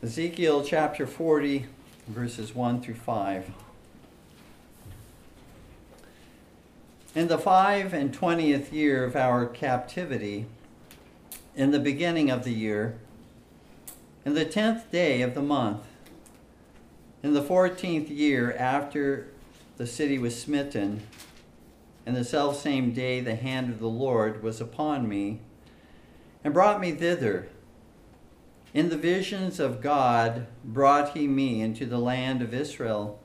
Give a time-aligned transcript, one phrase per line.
[0.00, 1.66] Ezekiel chapter 40,
[2.06, 3.50] verses 1 through 5.
[7.16, 10.46] In the five and twentieth year of our captivity,
[11.56, 12.96] in the beginning of the year,
[14.24, 15.82] in the tenth day of the month,
[17.24, 19.26] in the fourteenth year after
[19.78, 21.02] the city was smitten,
[22.06, 25.40] and the selfsame day the hand of the Lord was upon me,
[26.44, 27.48] and brought me thither.
[28.74, 33.18] In the visions of God brought he me into the land of Israel,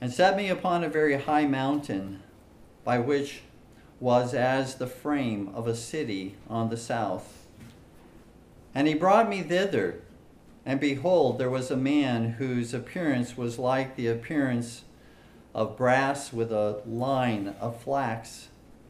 [0.00, 2.22] and set me upon a very high mountain,
[2.84, 3.40] by which
[4.00, 7.46] was as the frame of a city on the south.
[8.74, 10.02] And he brought me thither,
[10.66, 14.84] and behold, there was a man whose appearance was like the appearance
[15.54, 18.48] of brass with a line of flax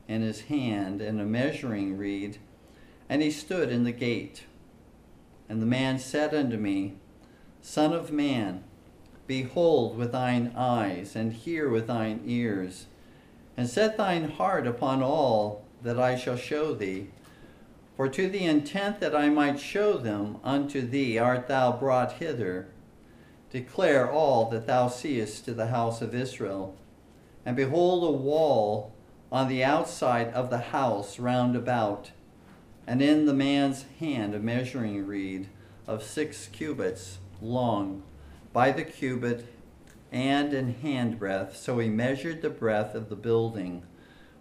[0.09, 2.39] in his hand and a measuring reed,
[3.09, 4.45] and he stood in the gate.
[5.51, 6.95] And the man said unto me,
[7.61, 8.63] Son of man,
[9.27, 12.87] behold with thine eyes, and hear with thine ears,
[13.57, 17.09] and set thine heart upon all that I shall show thee.
[17.97, 22.69] For to the intent that I might show them unto thee art thou brought hither.
[23.51, 26.77] Declare all that thou seest to the house of Israel.
[27.45, 28.93] And behold, a wall
[29.33, 32.13] on the outside of the house round about
[32.91, 35.49] and in the man's hand a measuring reed
[35.87, 38.03] of six cubits long
[38.53, 39.47] by the cubit
[40.11, 41.55] and in handbreadth.
[41.55, 43.85] So he measured the breadth of the building,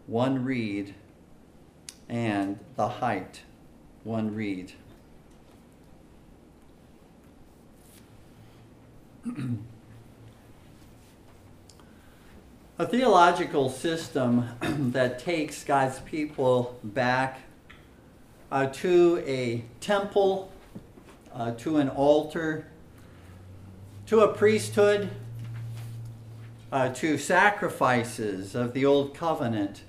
[0.07, 0.95] one reed,
[2.09, 3.41] and the height,
[4.03, 4.71] one reed.
[12.79, 14.49] a theological system
[14.91, 17.41] that takes God's people back
[18.51, 20.51] uh, to a temple,
[21.33, 22.67] uh, to an altar,
[24.07, 25.09] to a priesthood,
[26.71, 29.83] uh, to sacrifices of the old covenant,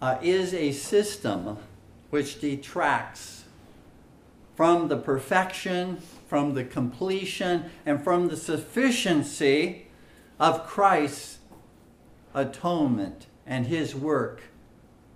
[0.00, 1.58] uh, is a system
[2.10, 3.44] which detracts
[4.56, 5.98] from the perfection,
[6.28, 9.86] from the completion, and from the sufficiency
[10.38, 11.38] of Christ's
[12.34, 14.42] atonement and his work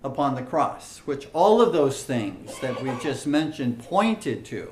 [0.05, 4.71] upon the cross, which all of those things that we've just mentioned pointed to.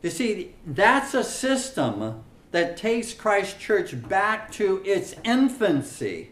[0.00, 6.30] You see, that's a system that takes Christ Church back to its infancy,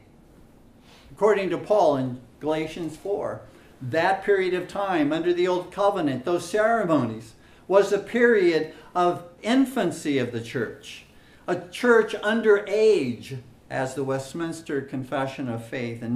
[1.10, 3.42] according to Paul in Galatians 4.
[3.80, 7.32] That period of time under the Old Covenant, those ceremonies,
[7.66, 11.06] was a period of infancy of the church,
[11.48, 13.38] a church under age,
[13.68, 16.14] as the Westminster Confession of Faith in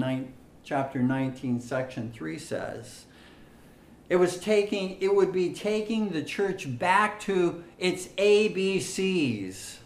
[0.66, 3.04] chapter 19, section 3 says.
[4.08, 9.76] It was taking it would be taking the church back to its ABCs.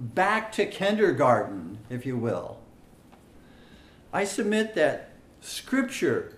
[0.00, 2.58] Back to kindergarten, if you will.
[4.12, 5.10] I submit that
[5.40, 6.36] scripture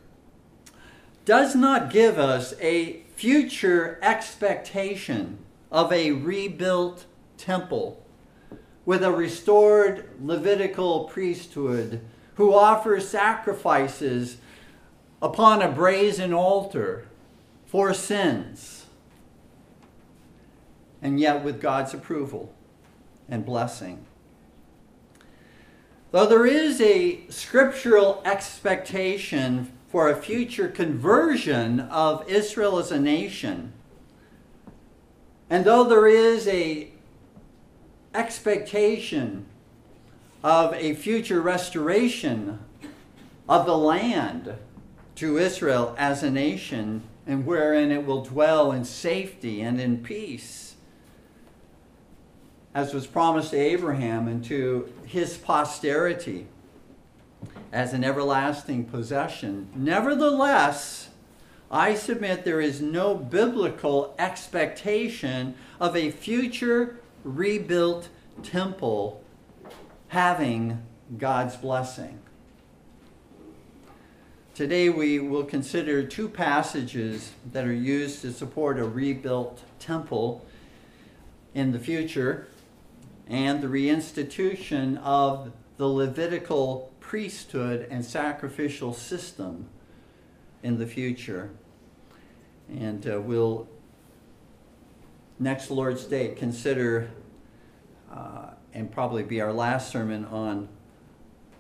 [1.25, 5.39] does not give us a future expectation
[5.73, 7.07] of a rebuilt
[7.39, 8.05] temple
[8.85, 12.03] with a restored Levitical priesthood
[12.37, 14.39] who offers sacrifices
[15.21, 17.09] upon a brazen altar
[17.67, 18.87] for sins,
[21.03, 22.55] and yet with God's approval
[23.29, 24.05] and blessing.
[26.13, 33.73] Though there is a scriptural expectation for a future conversion of Israel as a nation,
[35.49, 36.91] and though there is a
[38.15, 39.47] expectation
[40.43, 42.59] of a future restoration
[43.49, 44.55] of the land
[45.17, 50.75] to Israel as a nation, and wherein it will dwell in safety and in peace,
[52.75, 56.47] as was promised to Abraham and to his posterity
[57.73, 59.69] as an everlasting possession.
[59.75, 61.09] Nevertheless,
[61.71, 68.09] I submit there is no biblical expectation of a future rebuilt
[68.43, 69.23] temple
[70.09, 70.83] having
[71.19, 72.19] God's blessing.
[74.55, 80.47] Today we will consider two passages that are used to support a rebuilt temple
[81.55, 82.49] in the future
[83.29, 89.69] and the reinstitution of the Levitical priesthood and sacrificial system
[90.63, 91.51] in the future.
[92.69, 93.69] And uh, we'll,
[95.39, 97.11] next Lord's Day, consider
[98.11, 100.69] uh, and probably be our last sermon on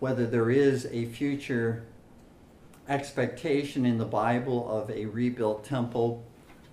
[0.00, 1.86] whether there is a future
[2.90, 6.22] expectation in the Bible of a rebuilt temple,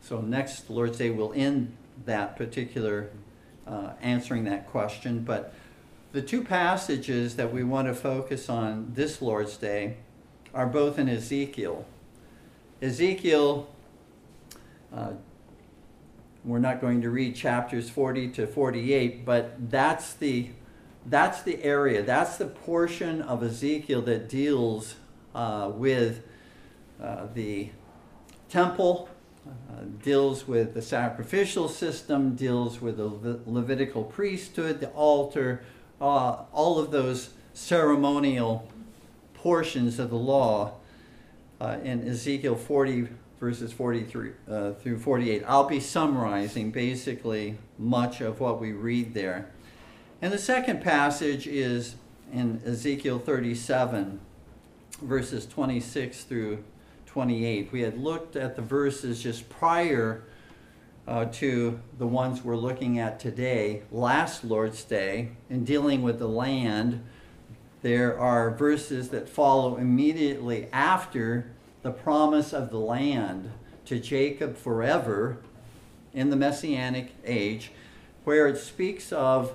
[0.01, 1.74] So next Lord's Day we will end
[2.06, 3.10] that particular
[3.66, 5.22] uh, answering that question.
[5.22, 5.54] But
[6.12, 9.96] the two passages that we want to focus on this Lord's Day
[10.54, 11.86] are both in Ezekiel.
[12.81, 13.69] Ezekiel,
[14.94, 15.13] uh,
[16.45, 20.50] we're not going to read chapters 40 to 48, but that's the
[21.06, 24.95] that's the area, that's the portion of Ezekiel that deals
[25.36, 26.24] uh, with
[27.01, 27.69] uh, the
[28.48, 29.10] temple,
[29.45, 35.62] uh, deals with the sacrificial system, deals with the Le- Levitical priesthood, the altar,
[36.00, 38.72] uh, all of those ceremonial
[39.34, 40.75] portions of the law
[41.60, 43.10] uh, in Ezekiel 40
[43.44, 45.44] verses 43 uh, through 48.
[45.45, 49.51] I'll be summarizing basically much of what we read there.
[50.22, 51.95] And the second passage is
[52.31, 54.22] in Ezekiel 37,
[55.01, 56.63] verses 26 through
[57.06, 57.69] 28.
[57.74, 60.24] We had looked at the verses just prior
[61.06, 66.30] uh, to the ones we're looking at today, last Lord's Day, in dealing with the
[66.30, 67.04] land.
[67.81, 71.51] There are verses that follow immediately after
[71.84, 73.52] the promise of the land
[73.86, 75.38] to Jacob forever
[76.14, 77.72] in the Messianic age,
[78.24, 79.54] where it speaks of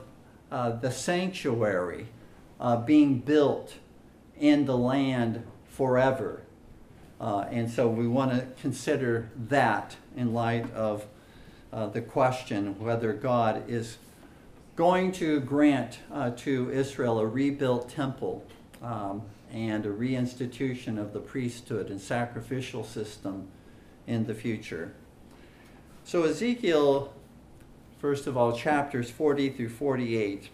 [0.52, 2.06] uh, the sanctuary
[2.60, 3.74] uh, being built
[4.38, 6.42] in the land forever.
[7.20, 11.06] Uh, and so we want to consider that in light of
[11.72, 13.98] uh, the question whether God is
[14.76, 18.44] going to grant uh, to Israel a rebuilt temple
[18.82, 19.22] um,
[19.52, 23.48] and a reinstitution of the priesthood and sacrificial system
[24.06, 24.92] in the future.
[26.04, 27.12] So, Ezekiel
[27.98, 30.48] first of all, chapters 40 through 48.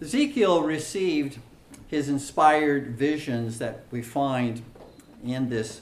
[0.00, 1.38] Ezekiel received
[1.88, 4.62] his inspired visions that we find
[5.24, 5.80] in this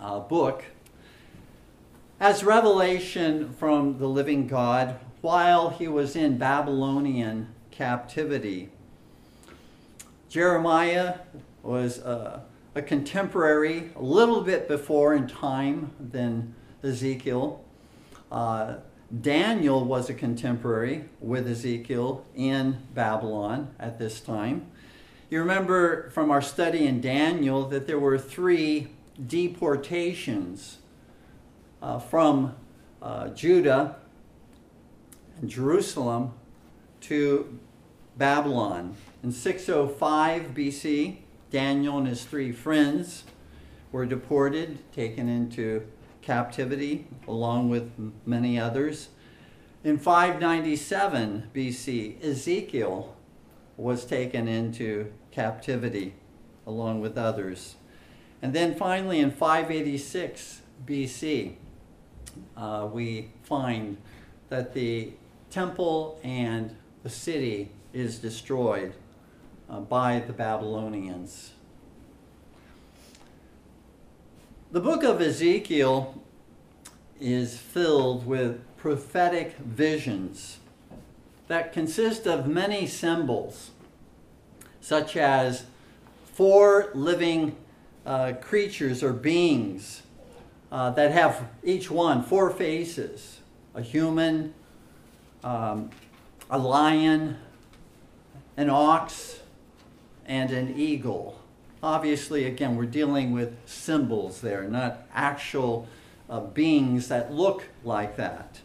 [0.00, 0.64] uh, book
[2.18, 8.70] as revelation from the living God while he was in Babylonian captivity.
[10.30, 11.16] Jeremiah
[11.64, 12.44] was a,
[12.76, 16.54] a contemporary, a little bit before in time than
[16.84, 17.64] Ezekiel.
[18.30, 18.76] Uh,
[19.20, 24.70] Daniel was a contemporary with Ezekiel in Babylon at this time.
[25.30, 28.86] You remember from our study in Daniel that there were three
[29.26, 30.78] deportations
[31.82, 32.54] uh, from
[33.02, 33.96] uh, Judah
[35.40, 36.34] and Jerusalem
[37.00, 37.58] to
[38.16, 38.94] Babylon.
[39.22, 41.18] In 605 BC,
[41.50, 43.24] Daniel and his three friends
[43.92, 45.86] were deported, taken into
[46.22, 47.92] captivity, along with
[48.24, 49.10] many others.
[49.84, 53.14] In 597 BC, Ezekiel
[53.76, 56.14] was taken into captivity,
[56.66, 57.76] along with others.
[58.40, 61.56] And then finally, in 586 BC,
[62.56, 63.98] uh, we find
[64.48, 65.12] that the
[65.50, 68.94] temple and the city is destroyed
[69.70, 71.52] uh, by the Babylonians.
[74.72, 76.20] The book of Ezekiel
[77.20, 80.58] is filled with prophetic visions
[81.48, 83.70] that consist of many symbols,
[84.80, 85.64] such as
[86.32, 87.56] four living
[88.06, 90.02] uh, creatures or beings
[90.72, 93.40] uh, that have each one four faces
[93.74, 94.52] a human,
[95.44, 95.90] um,
[96.48, 97.36] a lion,
[98.56, 99.39] an ox,
[100.30, 101.40] and an eagle.
[101.82, 105.88] Obviously, again, we're dealing with symbols there, not actual
[106.28, 108.60] uh, beings that look like that.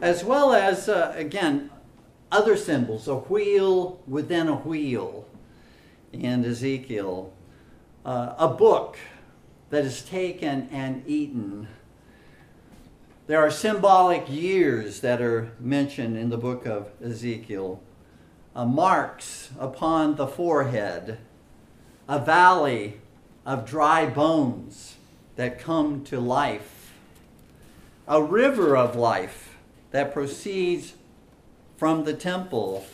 [0.00, 1.68] As well as, uh, again,
[2.32, 5.26] other symbols, a wheel within a wheel
[6.10, 7.30] in Ezekiel,
[8.06, 8.96] uh, a book
[9.68, 11.68] that is taken and eaten.
[13.26, 17.82] There are symbolic years that are mentioned in the book of Ezekiel,
[18.54, 21.18] uh, marks upon the forehead
[22.08, 23.00] a valley
[23.46, 24.96] of dry bones
[25.36, 26.92] that come to life,
[28.06, 29.56] a river of life
[29.90, 30.94] that proceeds
[31.76, 32.84] from the temple.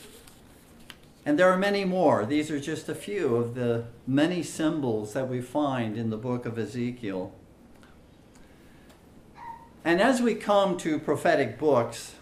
[1.25, 2.25] And there are many more.
[2.25, 6.47] These are just a few of the many symbols that we find in the book
[6.47, 7.33] of Ezekiel.
[9.85, 12.15] And as we come to prophetic books,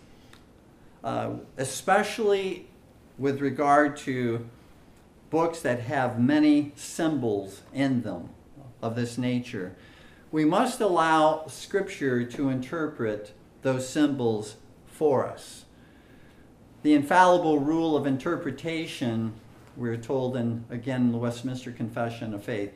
[1.02, 2.67] uh, especially
[3.18, 4.48] with regard to
[5.30, 8.30] books that have many symbols in them
[8.80, 9.76] of this nature.
[10.30, 13.32] We must allow Scripture to interpret
[13.62, 14.56] those symbols
[14.86, 15.64] for us.
[16.82, 19.34] The infallible rule of interpretation,
[19.76, 22.72] we're told in, again, in the Westminster Confession of Faith,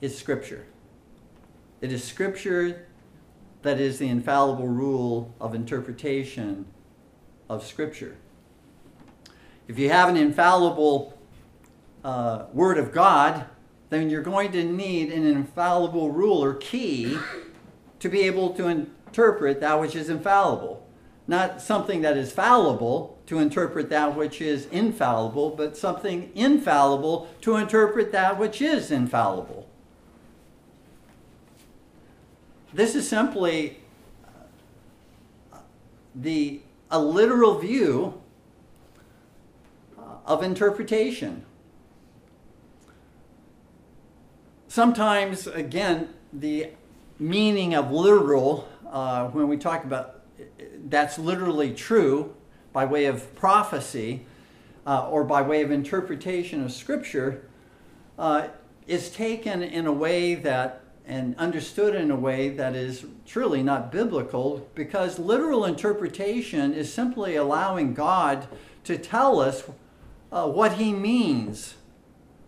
[0.00, 0.66] is Scripture.
[1.80, 2.86] It is Scripture
[3.62, 6.66] that is the infallible rule of interpretation
[7.48, 8.16] of Scripture.
[9.70, 11.16] If you have an infallible
[12.02, 13.44] uh, Word of God,
[13.88, 17.16] then you're going to need an infallible rule or key
[18.00, 20.84] to be able to interpret that which is infallible.
[21.28, 27.54] Not something that is fallible to interpret that which is infallible, but something infallible to
[27.54, 29.68] interpret that which is infallible.
[32.74, 33.78] This is simply
[36.12, 36.60] the
[36.90, 38.20] a literal view
[40.26, 41.44] of interpretation.
[44.68, 46.70] Sometimes, again, the
[47.18, 50.20] meaning of literal, uh, when we talk about
[50.88, 52.34] that's literally true
[52.72, 54.24] by way of prophecy
[54.86, 57.44] uh, or by way of interpretation of Scripture,
[58.18, 58.48] uh,
[58.86, 63.90] is taken in a way that and understood in a way that is truly not
[63.90, 68.46] biblical because literal interpretation is simply allowing God
[68.84, 69.64] to tell us
[70.32, 71.74] uh, what he means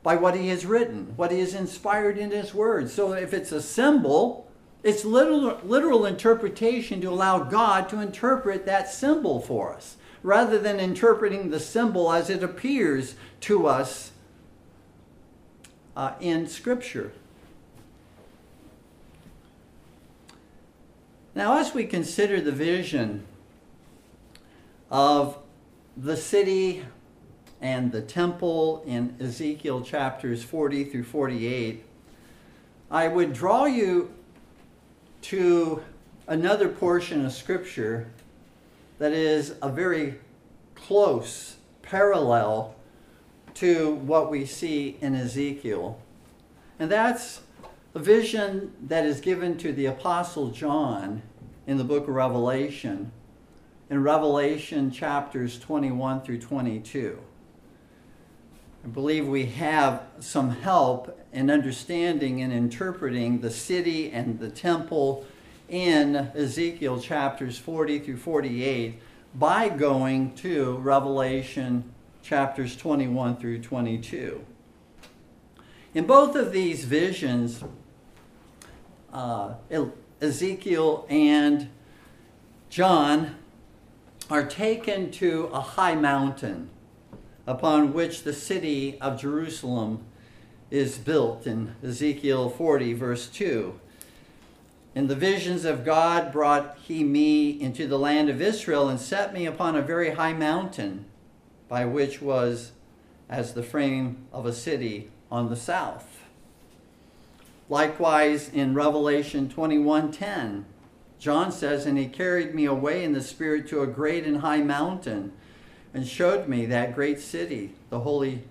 [0.02, 2.92] by what he has written, what he has inspired in his words.
[2.92, 4.50] So if it's a symbol,
[4.82, 10.80] it's literal, literal interpretation to allow God to interpret that symbol for us, rather than
[10.80, 14.10] interpreting the symbol as it appears to us
[15.96, 17.12] uh, in Scripture.
[21.34, 23.24] Now, as we consider the vision
[24.90, 25.38] of
[25.96, 26.84] the city
[27.62, 31.84] and the temple in Ezekiel chapters 40 through 48,
[32.90, 34.12] I would draw you
[35.22, 35.80] to
[36.26, 38.10] another portion of Scripture
[38.98, 40.18] that is a very
[40.74, 42.74] close parallel
[43.54, 46.00] to what we see in Ezekiel.
[46.80, 47.42] And that's
[47.94, 51.22] a vision that is given to the Apostle John
[51.68, 53.12] in the book of Revelation,
[53.88, 57.20] in Revelation chapters 21 through 22.
[58.84, 65.24] I believe we have some help in understanding and interpreting the city and the temple
[65.68, 69.00] in Ezekiel chapters 40 through 48
[69.36, 74.44] by going to Revelation chapters 21 through 22.
[75.94, 77.62] In both of these visions,
[79.12, 79.54] uh,
[80.20, 81.68] Ezekiel and
[82.68, 83.36] John
[84.28, 86.68] are taken to a high mountain
[87.46, 90.04] upon which the city of Jerusalem
[90.70, 93.78] is built in Ezekiel 40, verse 2.
[94.94, 99.32] In the visions of God brought he me into the land of Israel and set
[99.32, 101.06] me upon a very high mountain,
[101.68, 102.72] by which was
[103.28, 106.20] as the frame of a city on the south.
[107.68, 110.66] Likewise, in Revelation 21:10,
[111.18, 114.60] John says, "And he carried me away in the spirit to a great and high
[114.60, 115.32] mountain,
[115.94, 118.44] and showed me that great city, the holy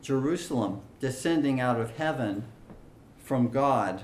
[0.00, 2.44] Jerusalem, descending out of heaven
[3.18, 4.02] from God."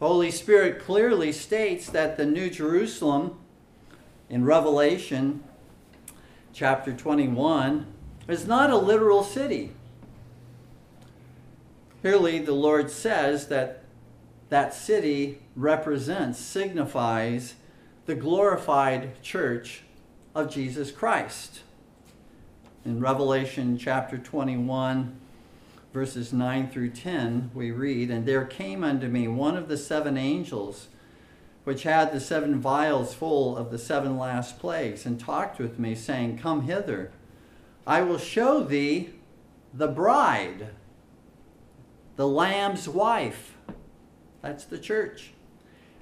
[0.00, 3.38] Holy Spirit clearly states that the New Jerusalem
[4.28, 5.42] in Revelation
[6.52, 7.86] chapter 21
[8.28, 9.72] is not a literal city.
[12.02, 13.84] Clearly, the Lord says that
[14.50, 17.54] that city represents, signifies
[18.04, 19.83] the glorified church
[20.34, 21.60] of Jesus Christ.
[22.84, 25.16] In Revelation chapter 21,
[25.92, 30.16] verses 9 through 10, we read, And there came unto me one of the seven
[30.16, 30.88] angels,
[31.62, 35.94] which had the seven vials full of the seven last plagues, and talked with me,
[35.94, 37.12] saying, Come hither,
[37.86, 39.10] I will show thee
[39.72, 40.70] the bride
[42.16, 43.56] the Lamb's wife.
[44.42, 45.33] That's the church.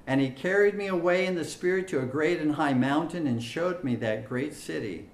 [0.05, 3.41] And he carried me away in the Spirit to a great and high mountain and
[3.41, 5.07] showed me that great city,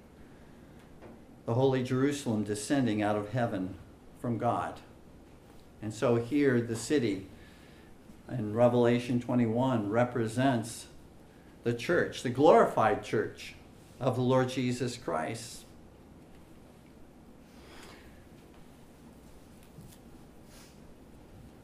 [1.46, 3.76] the holy Jerusalem, descending out of heaven
[4.20, 4.80] from God.
[5.80, 7.26] And so here, the city
[8.28, 10.86] in Revelation 21 represents
[11.62, 13.54] the church, the glorified church
[14.00, 15.64] of the Lord Jesus Christ.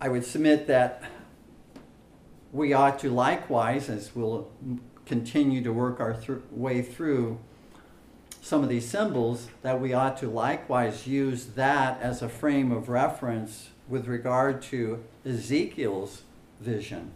[0.01, 1.03] I would submit that
[2.57, 4.49] we ought to likewise, as we'll
[5.05, 7.39] continue to work our th- way through
[8.41, 12.89] some of these symbols, that we ought to likewise use that as a frame of
[12.89, 16.23] reference with regard to Ezekiel's
[16.59, 17.13] vision,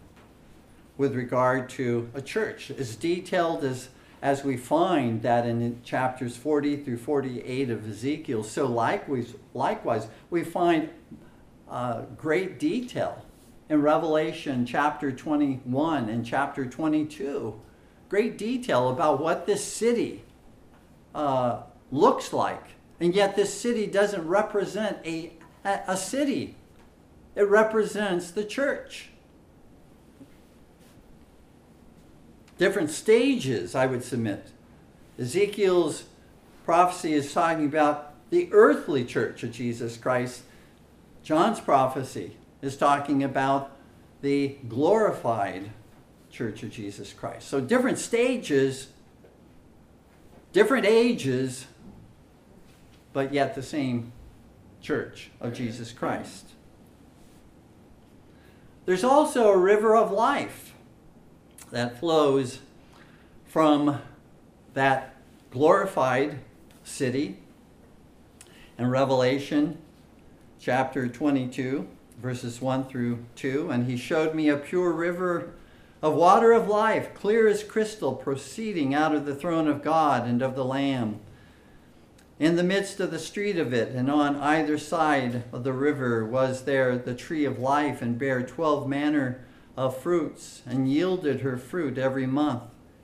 [0.98, 3.88] with regard to a church, as detailed as,
[4.20, 8.42] as we find that in chapters 40 through 48 of Ezekiel.
[8.42, 10.90] So likewise, likewise we find
[11.70, 13.24] uh, great detail
[13.70, 17.54] in Revelation chapter 21 and chapter 22.
[18.08, 20.24] Great detail about what this city
[21.14, 21.62] uh,
[21.92, 22.64] looks like.
[22.98, 25.32] And yet, this city doesn't represent a,
[25.64, 26.56] a city,
[27.36, 29.10] it represents the church.
[32.58, 34.48] Different stages, I would submit.
[35.18, 36.04] Ezekiel's
[36.66, 40.42] prophecy is talking about the earthly church of Jesus Christ.
[41.22, 43.76] John's prophecy is talking about
[44.20, 45.70] the glorified
[46.30, 47.48] church of Jesus Christ.
[47.48, 48.88] So, different stages,
[50.52, 51.66] different ages,
[53.12, 54.12] but yet the same
[54.80, 56.46] church of Jesus Christ.
[58.86, 60.74] There's also a river of life
[61.70, 62.60] that flows
[63.46, 64.00] from
[64.74, 65.16] that
[65.50, 66.38] glorified
[66.84, 67.38] city
[68.78, 69.78] in Revelation
[70.58, 71.86] chapter 22,
[72.20, 73.70] verses 1 through 2.
[73.70, 75.50] And he showed me a pure river
[76.02, 80.40] of water of life, clear as crystal, proceeding out of the throne of God and
[80.40, 81.20] of the Lamb.
[82.38, 86.24] In the midst of the street of it, and on either side of the river,
[86.24, 89.44] was there the tree of life, and bare twelve manner
[89.76, 92.62] of fruits, and yielded her fruit every month.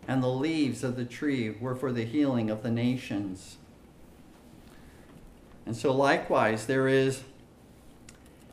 [0.08, 3.58] And the leaves of the tree were for the healing of the nations.
[5.66, 7.22] And so, likewise, there is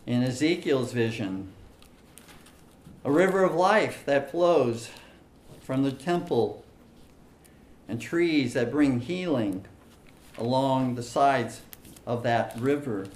[0.05, 1.53] in Ezekiel's vision
[3.05, 4.89] a river of life that flows
[5.62, 6.63] from the temple
[7.88, 9.65] and trees that bring healing
[10.38, 11.62] along the sides
[12.07, 13.07] of that river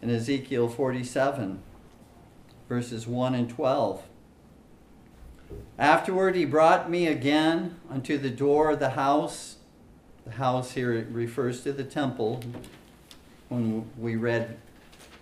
[0.00, 1.60] in Ezekiel 47,
[2.68, 4.02] verses 1 and 12.
[5.78, 9.56] Afterward, he brought me again unto the door of the house.
[10.24, 12.42] The house here refers to the temple.
[13.48, 14.56] When we read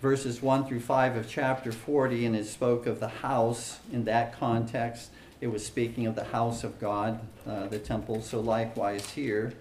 [0.04, 4.38] verses 1 through 5 of chapter 40, and it spoke of the house in that
[4.38, 5.08] context.
[5.40, 8.20] It was speaking of the house of God, uh, the temple.
[8.20, 9.54] So, likewise, here.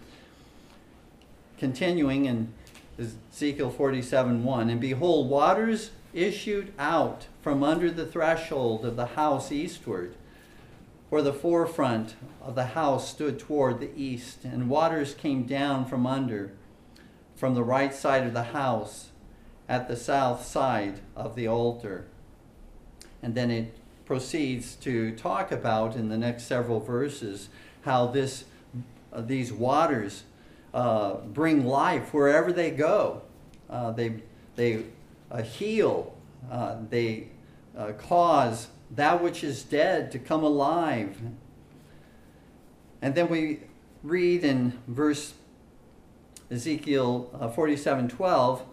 [1.57, 2.51] Continuing in
[2.99, 9.49] Ezekiel 47 1, and behold, waters issued out from under the threshold of the house
[9.49, 10.13] eastward.
[11.09, 16.05] For the forefront of the house stood toward the east, and waters came down from
[16.05, 16.51] under,
[17.33, 19.07] from the right side of the house
[19.73, 22.05] at the south side of the altar.
[23.23, 27.49] And then it proceeds to talk about in the next several verses
[27.81, 28.45] how this,
[29.11, 30.25] uh, these waters
[30.75, 33.23] uh, bring life wherever they go.
[33.67, 34.21] Uh, they
[34.55, 34.83] they
[35.31, 36.15] uh, heal,
[36.51, 37.29] uh, they
[37.75, 41.17] uh, cause that which is dead to come alive.
[43.01, 43.61] And then we
[44.03, 45.33] read in verse
[46.51, 48.63] Ezekiel 47 12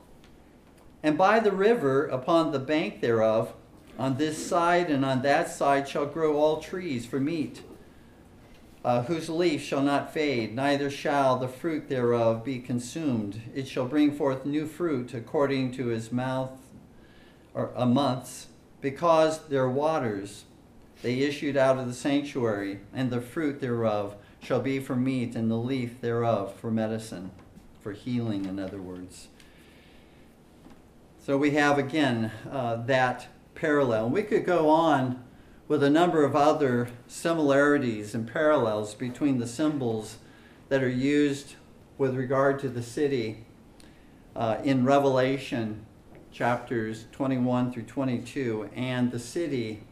[1.02, 3.54] and by the river, upon the bank thereof,
[3.98, 7.62] on this side and on that side shall grow all trees for meat,
[8.84, 13.40] uh, whose leaf shall not fade, neither shall the fruit thereof be consumed.
[13.54, 16.52] It shall bring forth new fruit according to his mouth
[17.52, 18.46] or a month's,
[18.80, 20.44] because their waters
[21.02, 25.50] they issued out of the sanctuary, and the fruit thereof shall be for meat, and
[25.50, 27.30] the leaf thereof for medicine,
[27.82, 29.28] for healing, in other words.
[31.22, 34.09] So we have again uh, that parallel.
[34.09, 35.22] We could go on
[35.68, 40.16] with a number of other similarities and parallels between the symbols
[40.70, 41.56] that are used
[41.98, 43.44] with regard to the city
[44.35, 45.85] uh, in Revelation
[46.33, 49.83] chapters 21 through 22 and the city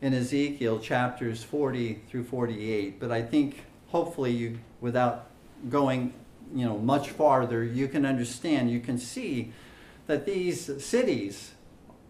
[0.00, 2.98] in Ezekiel chapters 40 through 48.
[2.98, 5.28] But I think hopefully you, without
[5.68, 6.12] going
[6.52, 9.52] you know much farther, you can understand, you can see
[10.06, 11.52] that these cities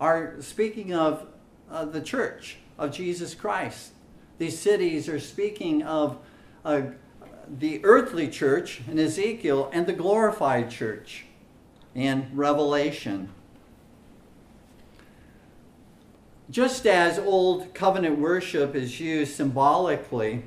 [0.00, 1.26] are speaking of
[1.70, 3.92] uh, the church of Jesus Christ.
[4.38, 6.18] These cities are speaking of
[6.64, 6.82] uh,
[7.48, 11.24] the earthly church in Ezekiel and the glorified church
[11.94, 13.30] in Revelation.
[16.50, 20.44] Just as Old Covenant worship is used symbolically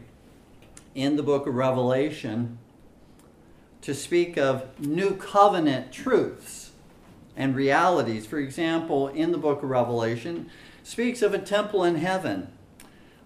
[0.95, 2.57] in the book of Revelation
[3.81, 6.58] to speak of New Covenant truths,
[7.39, 8.27] and realities.
[8.27, 10.51] For example, in the book of Revelation,
[10.83, 12.49] speaks of a temple in heaven.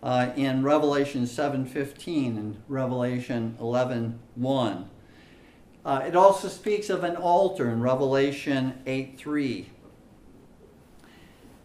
[0.03, 4.89] Uh, in Revelation 7:15 and Revelation 11:1.
[5.85, 9.67] Uh, it also speaks of an altar in Revelation 8:3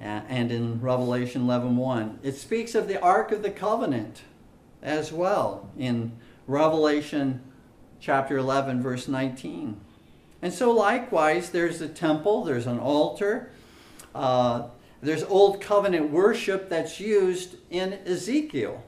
[0.01, 2.19] uh, and in Revelation 11:1.
[2.23, 4.23] It speaks of the Ark of the Covenant
[4.83, 6.13] as well in
[6.47, 7.41] Revelation
[7.99, 9.81] chapter 11 verse 19.
[10.41, 13.51] And so, likewise, there's a temple, there's an altar,
[14.15, 14.69] uh,
[15.01, 18.83] There's old covenant worship that's used in Ezekiel,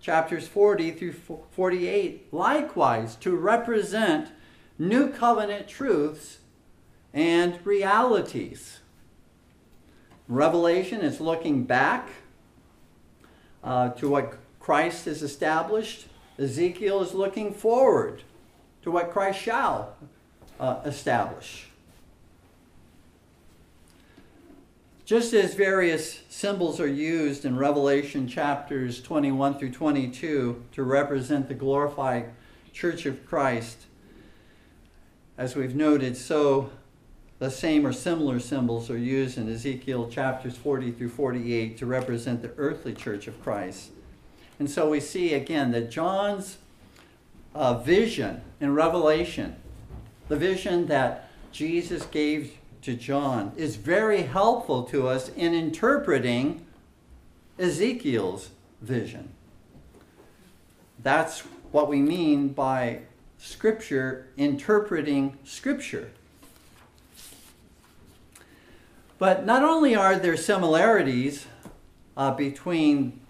[0.00, 1.14] chapters 40 through
[1.50, 4.28] 48, likewise to represent
[4.78, 6.38] new covenant truths
[7.14, 8.80] and realities.
[10.28, 12.10] Revelation is looking back
[13.64, 16.08] uh, to what Christ has established.
[16.38, 18.22] Ezekiel is looking forward
[18.82, 19.96] to what Christ shall
[20.58, 21.66] uh, establish.
[25.04, 31.54] Just as various symbols are used in Revelation chapters 21 through 22 to represent the
[31.54, 32.30] glorified
[32.74, 33.86] church of Christ,
[35.38, 36.70] as we've noted, so
[37.38, 42.42] the same or similar symbols are used in Ezekiel chapters 40 through 48 to represent
[42.42, 43.90] the earthly church of Christ.
[44.58, 46.58] And so we see again that John's
[47.54, 49.56] uh, vision in Revelation,
[50.28, 56.64] the vision that Jesus gave to John, is very helpful to us in interpreting
[57.58, 59.30] Ezekiel's vision.
[61.02, 61.40] That's
[61.72, 63.00] what we mean by
[63.38, 66.10] Scripture interpreting Scripture.
[69.18, 71.46] But not only are there similarities
[72.16, 73.20] uh, between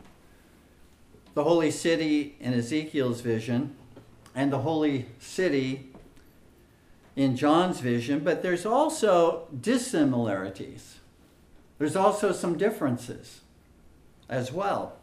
[1.35, 3.75] the holy city in Ezekiel's vision
[4.35, 5.88] and the holy city
[7.19, 11.01] in John's vision, but there's also dissimilarities.
[11.77, 13.41] There's also some differences
[14.29, 14.99] as well.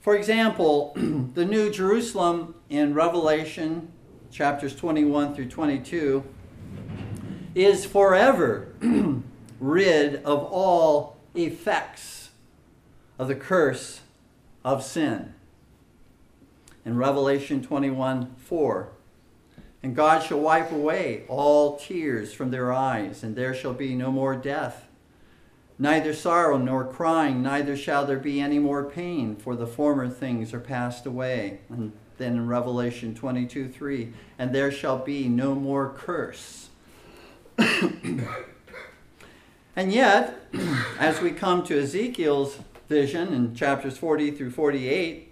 [0.00, 0.92] For example,
[1.34, 3.92] the New Jerusalem in Revelation
[4.30, 6.22] chapters 21 through 22
[7.54, 8.74] is forever
[9.58, 12.28] rid of all effects
[13.18, 14.02] of the curse
[14.66, 15.32] of sin.
[16.84, 18.92] In Revelation 21 4,
[19.82, 24.12] and God shall wipe away all tears from their eyes, and there shall be no
[24.12, 24.86] more death,
[25.78, 30.52] neither sorrow nor crying, neither shall there be any more pain, for the former things
[30.52, 31.60] are passed away.
[31.70, 36.68] And then in Revelation 22 3, and there shall be no more curse.
[37.58, 38.26] and
[39.76, 40.38] yet,
[40.98, 45.29] as we come to Ezekiel's vision in chapters 40 through 48,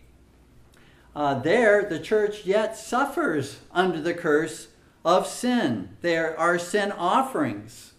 [1.19, 4.69] uh, there the church yet suffers under the curse
[5.05, 5.89] of sin.
[6.01, 7.93] There are sin offerings,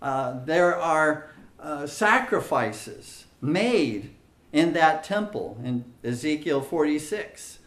[0.00, 4.10] uh, there are uh, sacrifices made
[4.52, 7.58] in that temple in Ezekiel 46.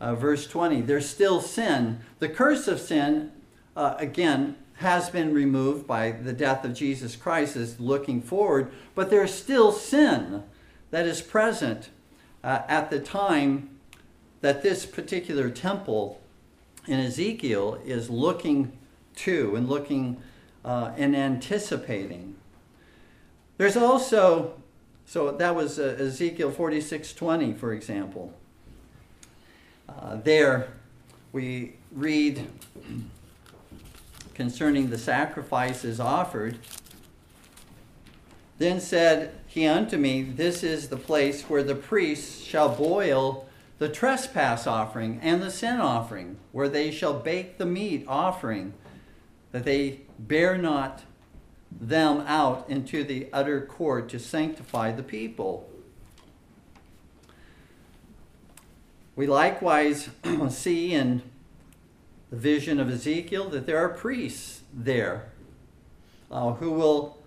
[0.00, 2.00] Uh, verse 20, there's still sin.
[2.18, 3.30] The curse of sin,
[3.76, 9.08] uh, again, has been removed by the death of Jesus Christ is looking forward, but
[9.08, 10.42] there's still sin
[10.90, 11.90] that is present
[12.42, 13.70] uh, at the time
[14.40, 16.20] that this particular temple
[16.86, 18.72] in Ezekiel is looking
[19.16, 20.20] to and looking
[20.64, 22.36] uh, and anticipating.
[23.56, 24.54] There's also,
[25.06, 28.32] so that was uh, Ezekiel 46:20, for example.
[29.88, 30.68] Uh, there
[31.32, 32.46] we read
[34.34, 36.58] concerning the sacrifices offered.
[38.58, 43.46] Then said he unto me, This is the place where the priests shall boil
[43.78, 48.74] the trespass offering and the sin offering, where they shall bake the meat offering,
[49.52, 51.04] that they bear not
[51.70, 55.68] them out into the utter court to sanctify the people.
[59.14, 60.08] We likewise
[60.48, 61.22] see in
[62.30, 65.30] the vision of Ezekiel that there are priests there
[66.30, 67.17] uh, who will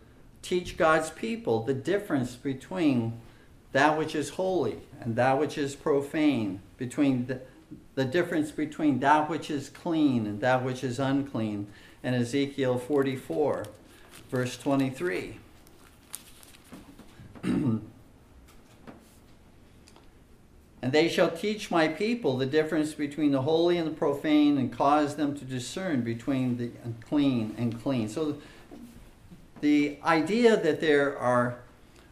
[0.42, 3.14] teach God's people the difference between
[3.72, 7.40] that which is holy and that which is profane, between the,
[7.96, 11.68] the difference between that which is clean and that which is unclean,
[12.04, 13.66] in Ezekiel 44,
[14.30, 15.38] verse 23.
[20.82, 24.76] And they shall teach my people the difference between the holy and the profane, and
[24.76, 26.72] cause them to discern between the
[27.08, 28.10] clean and clean.
[28.10, 28.38] So,
[29.62, 31.60] the idea that there are,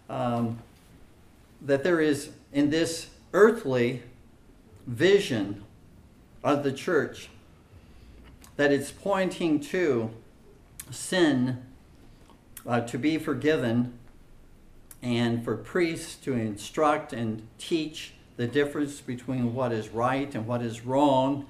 [0.10, 0.60] um,
[1.62, 4.02] that there is in this earthly
[4.88, 5.64] vision
[6.44, 7.30] of the church,
[8.56, 10.12] that it's pointing to
[10.92, 11.64] sin
[12.68, 13.94] uh, to be forgiven,
[15.02, 20.62] and for priests to instruct and teach the difference between what is right and what
[20.62, 21.46] is wrong,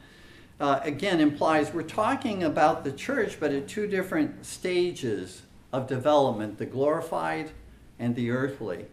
[0.59, 6.58] uh, again implies we're talking about the church, but at two different stages of development
[6.58, 7.51] the glorified
[7.97, 8.86] and the earthly.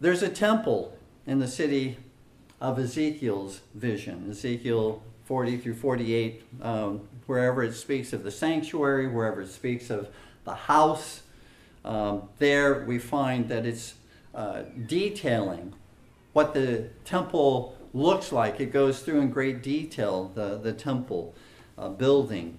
[0.00, 1.98] There's a temple in the city
[2.60, 9.42] of Ezekiel's vision, Ezekiel 40 through 48, um, wherever it speaks of the sanctuary, wherever
[9.42, 10.08] it speaks of
[10.44, 11.22] the house,
[11.84, 13.94] um, there we find that it's
[14.34, 15.74] uh, detailing
[16.32, 18.60] what the temple looks like.
[18.60, 21.34] It goes through in great detail the, the temple
[21.76, 22.58] uh, building.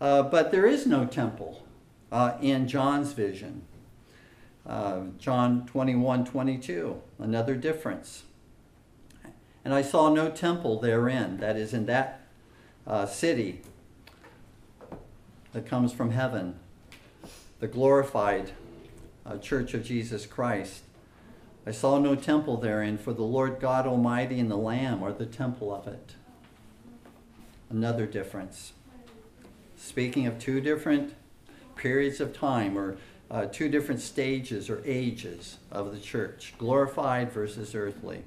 [0.00, 1.66] Uh, but there is no temple
[2.12, 3.62] uh, in John's vision.
[4.66, 8.24] Uh, John 21 22, another difference.
[9.64, 12.22] And I saw no temple therein, that is, in that
[12.86, 13.62] uh, city
[15.52, 16.58] that comes from heaven,
[17.60, 18.52] the glorified
[19.26, 20.82] uh, church of Jesus Christ.
[21.66, 25.26] I saw no temple therein, for the Lord God Almighty and the Lamb are the
[25.26, 26.14] temple of it.
[27.68, 28.72] Another difference.
[29.78, 31.14] Speaking of two different
[31.76, 32.98] periods of time or
[33.30, 38.24] uh, two different stages or ages of the church glorified versus earthly.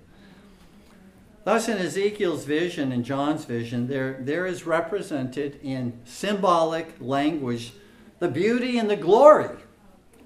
[1.44, 7.74] Thus, in Ezekiel's vision and John's vision, there, there is represented in symbolic language
[8.20, 9.58] the beauty and the glory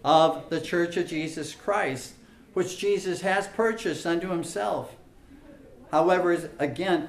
[0.03, 2.13] of the church of Jesus Christ,
[2.53, 4.95] which Jesus has purchased unto himself.
[5.89, 7.07] However, again,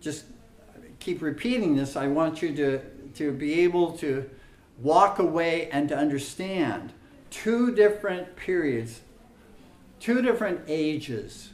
[0.00, 0.24] just
[0.98, 2.80] keep repeating this, I want you to,
[3.16, 4.28] to be able to
[4.78, 6.92] walk away and to understand
[7.30, 9.00] two different periods,
[10.00, 11.50] two different ages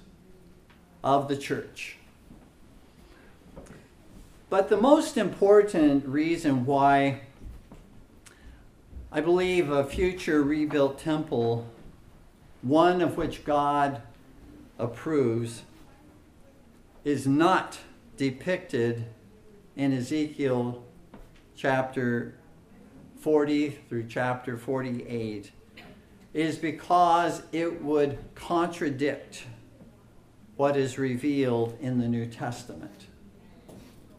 [1.02, 1.96] of the church.
[4.50, 7.22] But the most important reason why
[9.10, 11.66] I believe a future rebuilt temple,
[12.60, 14.02] one of which God
[14.78, 15.62] approves,
[17.04, 17.78] is not
[18.16, 19.06] depicted
[19.76, 20.82] in Ezekiel
[21.56, 22.34] chapter
[23.20, 25.52] 40 through chapter 48
[26.34, 29.44] is because it would contradict
[30.56, 33.06] what is revealed in the New Testament.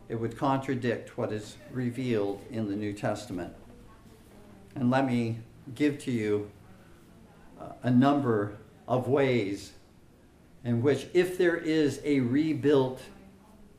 [0.10, 3.54] It would contradict what is revealed in the New Testament.
[4.76, 5.40] And let me
[5.76, 6.52] give to you
[7.60, 9.74] uh, a number of ways
[10.64, 13.02] in which, if there is a rebuilt,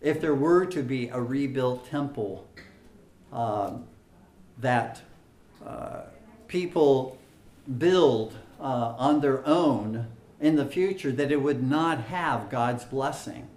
[0.01, 2.47] if there were to be a rebuilt temple,
[3.35, 3.85] um,
[4.59, 5.03] that
[5.67, 6.03] uh,
[6.49, 7.19] people
[7.79, 10.07] build uh, on their own
[10.41, 13.49] in the future that it would not have God's blessing.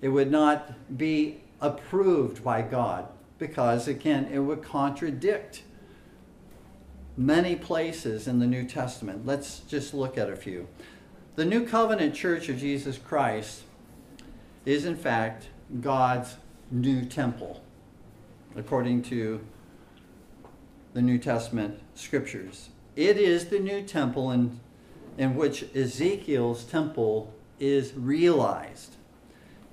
[0.00, 5.62] It would not be approved by God because, again, it would contradict
[7.16, 9.26] many places in the New Testament.
[9.26, 10.68] Let's just look at a few.
[11.36, 13.62] The New Covenant Church of Jesus Christ
[14.64, 15.48] is, in fact,
[15.80, 16.36] God's
[16.70, 17.60] new temple,
[18.58, 19.40] according to
[20.94, 22.70] the New Testament scriptures.
[22.96, 24.60] It is the new temple in,
[25.16, 28.96] in which Ezekiel's temple is realized.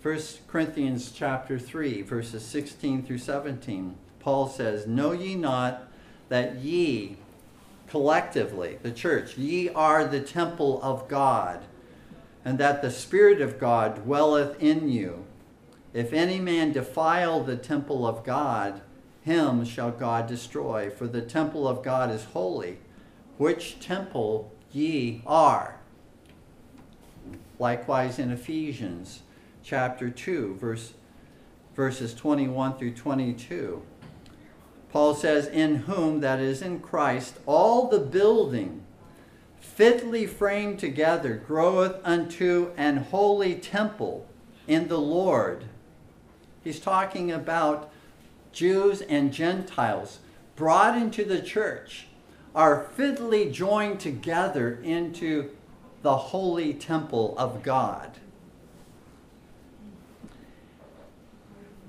[0.01, 5.87] 1 Corinthians chapter 3, verses 16 through 17, Paul says, Know ye not
[6.29, 7.17] that ye
[7.87, 11.61] collectively, the church, ye are the temple of God,
[12.43, 15.25] and that the Spirit of God dwelleth in you.
[15.95, 18.81] If any man defile the temple of God,
[19.21, 22.79] him shall God destroy, for the temple of God is holy,
[23.37, 25.79] which temple ye are.
[27.59, 29.21] Likewise in Ephesians
[29.63, 30.95] chapter 2, verse,
[31.73, 33.81] verses 21 through 22.
[34.91, 38.83] Paul says, In whom, that is in Christ, all the building
[39.61, 44.27] fitly framed together groweth unto an holy temple
[44.67, 45.63] in the Lord.
[46.65, 47.91] He's talking about
[48.51, 50.19] Jews and Gentiles
[50.55, 52.07] brought into the church
[52.55, 55.51] are fitly joined together into
[56.01, 58.17] the holy temple of God.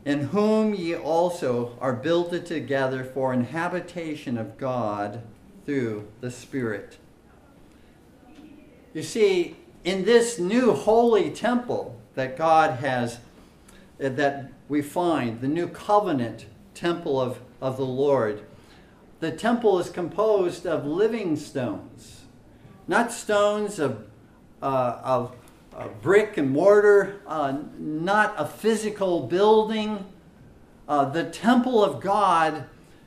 [0.05, 5.23] In whom ye also are builded together for an habitation of God
[5.65, 6.99] through the Spirit.
[8.93, 13.21] You see, in this new holy temple that God has,
[13.99, 18.43] that we find, the new covenant temple of, of the Lord,
[19.21, 22.25] the temple is composed of living stones,
[22.87, 24.07] not stones of,
[24.63, 25.35] uh, of
[25.75, 30.05] uh, brick and mortar, uh, not a physical building.
[30.89, 32.65] Uh, the temple of God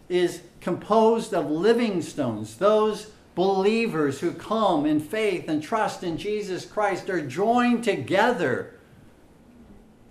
[0.08, 2.58] is composed of living stones.
[2.58, 8.79] Those believers who come in faith and trust in Jesus Christ are joined together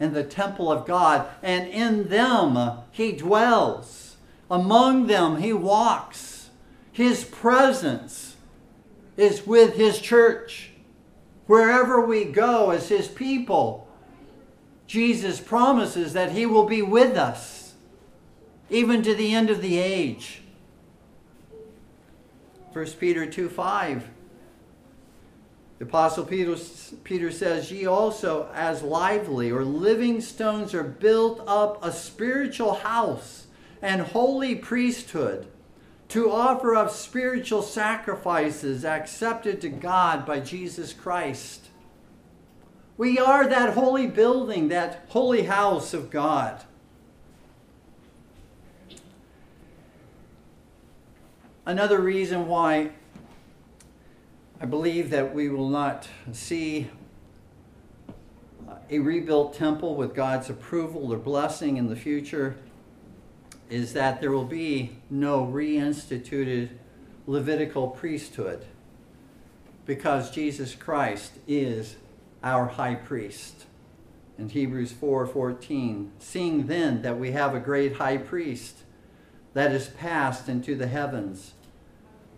[0.01, 4.17] in the temple of God, and in them he dwells.
[4.51, 6.51] Among them he walks.
[6.93, 8.37] His presence
[9.17, 10.71] is with his church.
[11.47, 13.89] Wherever we go as his people,
[14.87, 17.75] Jesus promises that he will be with us
[18.71, 20.43] even to the end of the age.
[22.73, 24.09] 1 Peter 2 5.
[25.79, 26.57] The Apostle Peter,
[27.05, 33.47] Peter says, Ye also, as lively or living stones, are built up a spiritual house
[33.81, 35.47] and holy priesthood
[36.09, 41.69] to offer up spiritual sacrifices accepted to God by Jesus Christ.
[42.97, 46.65] We are that holy building, that holy house of God.
[51.65, 52.93] Another reason why
[54.61, 56.91] I believe that we will not see
[58.91, 62.57] a rebuilt temple with God's approval or blessing in the future
[63.71, 66.71] is that there will be no reinstituted
[67.27, 68.65] Levitical priesthood
[69.85, 71.97] because Jesus Christ is
[72.43, 73.67] our high priest.
[74.39, 78.79] In Hebrews 4:14, seeing then that we have a great high priest
[79.53, 81.53] that is passed into the heavens,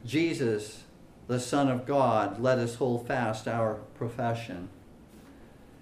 [0.05, 0.83] Jesus,
[1.31, 4.69] the Son of God, let us hold fast our profession.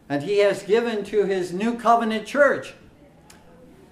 [0.06, 2.74] And he has given to his new covenant church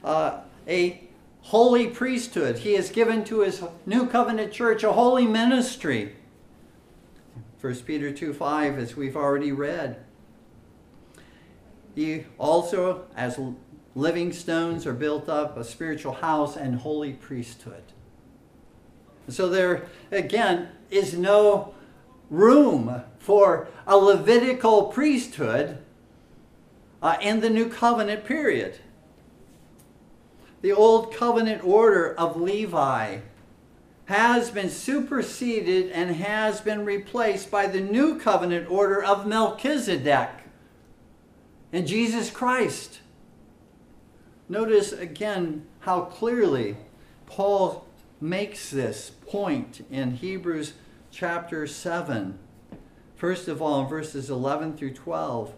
[0.04, 1.08] uh, a
[1.40, 2.58] holy priesthood.
[2.58, 6.16] He has given to his new covenant church a holy ministry.
[7.62, 10.04] 1 Peter 2 5, as we've already read.
[11.94, 13.40] He also, as
[13.94, 17.82] living stones, are built up a spiritual house and holy priesthood.
[19.28, 21.74] So there, again, is no
[22.30, 25.78] room for a Levitical priesthood
[27.02, 28.78] uh, in the New Covenant period
[30.66, 33.18] the old covenant order of Levi
[34.06, 40.28] has been superseded and has been replaced by the new covenant order of Melchizedek
[41.72, 42.98] and Jesus Christ.
[44.48, 46.76] Notice again how clearly
[47.26, 47.85] Paul
[48.20, 50.72] makes this point in Hebrews
[51.10, 52.38] chapter 7.
[53.14, 55.52] First of all, in verses 11 through 12.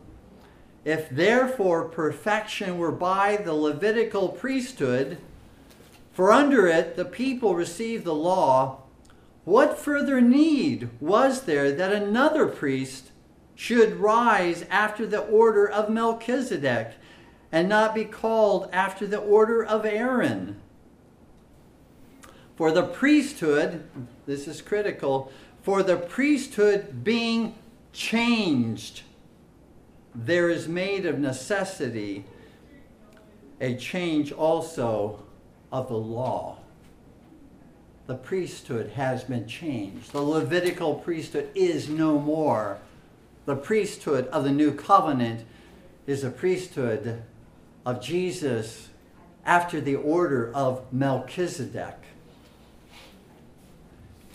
[0.85, 5.19] If therefore perfection were by the Levitical priesthood,
[6.13, 8.83] for under it the people received the law,
[9.45, 13.13] what further need was there that another priest
[13.55, 16.95] should rise after the order of Melchizedek
[17.51, 20.61] and not be called after the order of Aaron?
[22.59, 23.85] For the priesthood,
[24.27, 25.31] this is critical,
[25.63, 27.55] for the priesthood being
[27.93, 29.03] changed
[30.13, 32.25] there is made of necessity
[33.61, 35.25] a change also
[35.71, 36.57] of the law.
[38.09, 40.11] The priesthood has been changed.
[40.11, 42.79] The Levitical priesthood is no more.
[43.45, 45.45] The priesthood of the new covenant
[46.09, 47.23] is a priesthood
[47.87, 48.89] of Jesus
[49.45, 52.08] after the order of Melchizedek.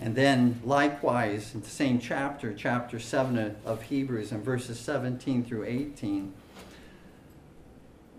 [0.04, 5.64] And then, likewise, in the same chapter, chapter 7 of Hebrews, and verses 17 through
[5.64, 6.34] 18.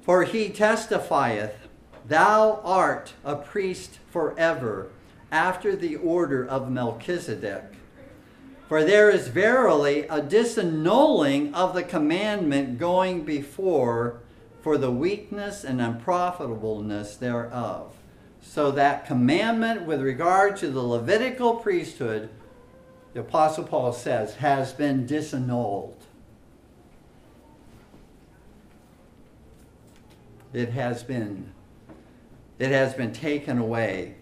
[0.00, 1.68] For he testifieth,
[2.08, 4.88] Thou art a priest forever,
[5.30, 7.64] after the order of Melchizedek.
[8.66, 14.20] For there is verily a disannulling of the commandment going before
[14.62, 17.94] for the weakness and unprofitableness thereof.
[18.44, 22.28] So that commandment with regard to the Levitical priesthood,
[23.12, 25.96] the Apostle Paul says, has been disannulled.
[30.52, 31.52] It has been,
[32.60, 34.14] it has been taken away.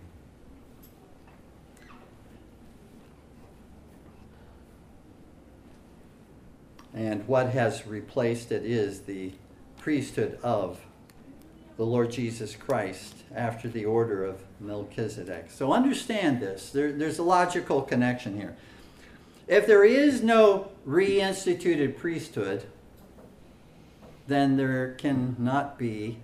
[6.95, 9.33] And what has replaced it is the
[9.79, 10.81] priesthood of
[11.77, 15.51] the Lord Jesus Christ after the order of Melchizedek.
[15.51, 16.71] So understand this.
[16.71, 18.57] There, there's a logical connection here.
[19.49, 22.65] If there is no reinstituted priesthood,
[24.27, 26.19] then there cannot be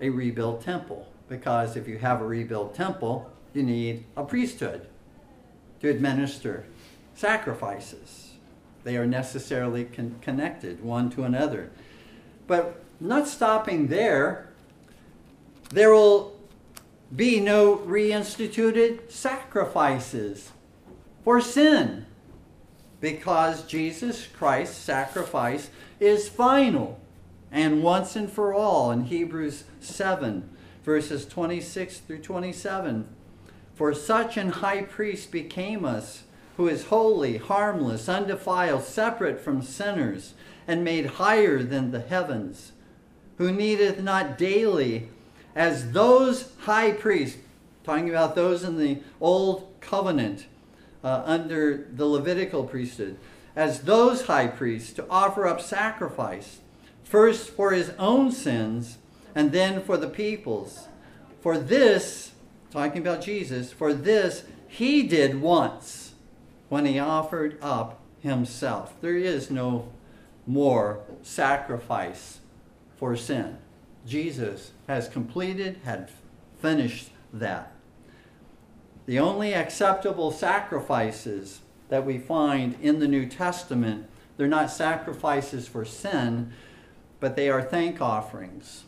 [0.00, 1.08] a rebuilt temple.
[1.28, 4.86] Because if you have a rebuilt temple, you need a priesthood
[5.80, 6.64] to administer
[7.14, 8.32] sacrifices.
[8.84, 11.70] They are necessarily con- connected one to another.
[12.46, 14.50] But not stopping there,
[15.74, 16.32] there will
[17.14, 20.52] be no reinstituted sacrifices
[21.24, 22.06] for sin
[23.00, 27.00] because Jesus Christ's sacrifice is final
[27.50, 30.48] and once and for all in Hebrews 7
[30.84, 33.08] verses 26 through 27
[33.74, 36.22] for such an high priest became us
[36.56, 40.34] who is holy harmless undefiled separate from sinners
[40.68, 42.70] and made higher than the heavens
[43.38, 45.08] who needeth not daily,
[45.54, 47.38] as those high priests,
[47.84, 50.46] talking about those in the old covenant
[51.02, 53.16] uh, under the Levitical priesthood,
[53.54, 56.60] as those high priests to offer up sacrifice,
[57.04, 58.98] first for his own sins
[59.34, 60.88] and then for the people's.
[61.40, 62.32] For this,
[62.70, 66.14] talking about Jesus, for this he did once
[66.68, 68.94] when he offered up himself.
[69.00, 69.92] There is no
[70.46, 72.40] more sacrifice
[72.96, 73.58] for sin.
[74.06, 76.10] Jesus has completed, had
[76.60, 77.72] finished that.
[79.06, 85.84] The only acceptable sacrifices that we find in the New Testament, they're not sacrifices for
[85.84, 86.52] sin,
[87.20, 88.84] but they are thank offerings,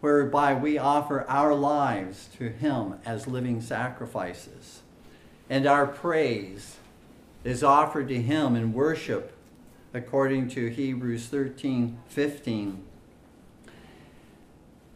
[0.00, 4.82] whereby we offer our lives to Him as living sacrifices.
[5.48, 6.76] And our praise
[7.44, 9.32] is offered to Him in worship,
[9.94, 12.84] according to Hebrews 13 15.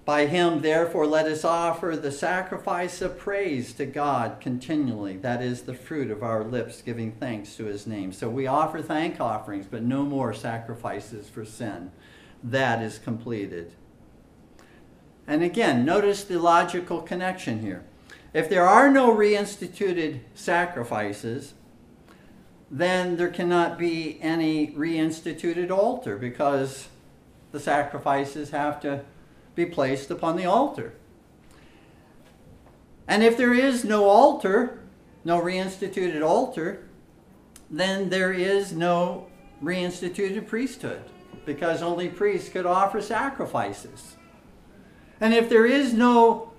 [0.04, 5.16] By him, therefore, let us offer the sacrifice of praise to God continually.
[5.18, 8.12] That is the fruit of our lips, giving thanks to his name.
[8.12, 11.92] So we offer thank offerings, but no more sacrifices for sin.
[12.42, 13.72] That is completed.
[15.26, 17.84] And again, notice the logical connection here.
[18.32, 21.54] If there are no reinstituted sacrifices,
[22.70, 26.88] then there cannot be any reinstituted altar because
[27.52, 29.04] the sacrifices have to
[29.64, 30.94] be placed upon the altar.
[33.06, 34.80] And if there is no altar,
[35.24, 36.88] no reinstituted altar,
[37.68, 39.26] then there is no
[39.62, 41.02] reinstituted priesthood
[41.44, 44.16] because only priests could offer sacrifices.
[45.20, 46.52] And if there is no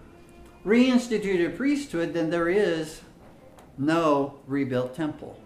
[0.65, 3.01] reinstituted priesthood, then there is
[3.77, 5.39] no rebuilt temple.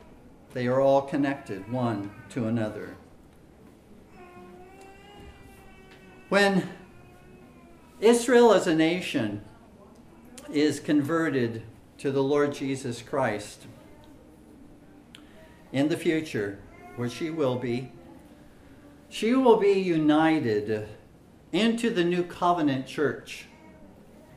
[0.53, 2.95] They are all connected one to another.
[6.29, 6.67] When
[8.01, 9.41] Israel as a nation
[10.51, 11.63] is converted
[11.97, 13.67] to the Lord Jesus Christ
[15.71, 16.59] in the future,
[16.97, 17.91] where she will be,
[19.07, 20.89] she will be united
[21.53, 23.45] into the new covenant church,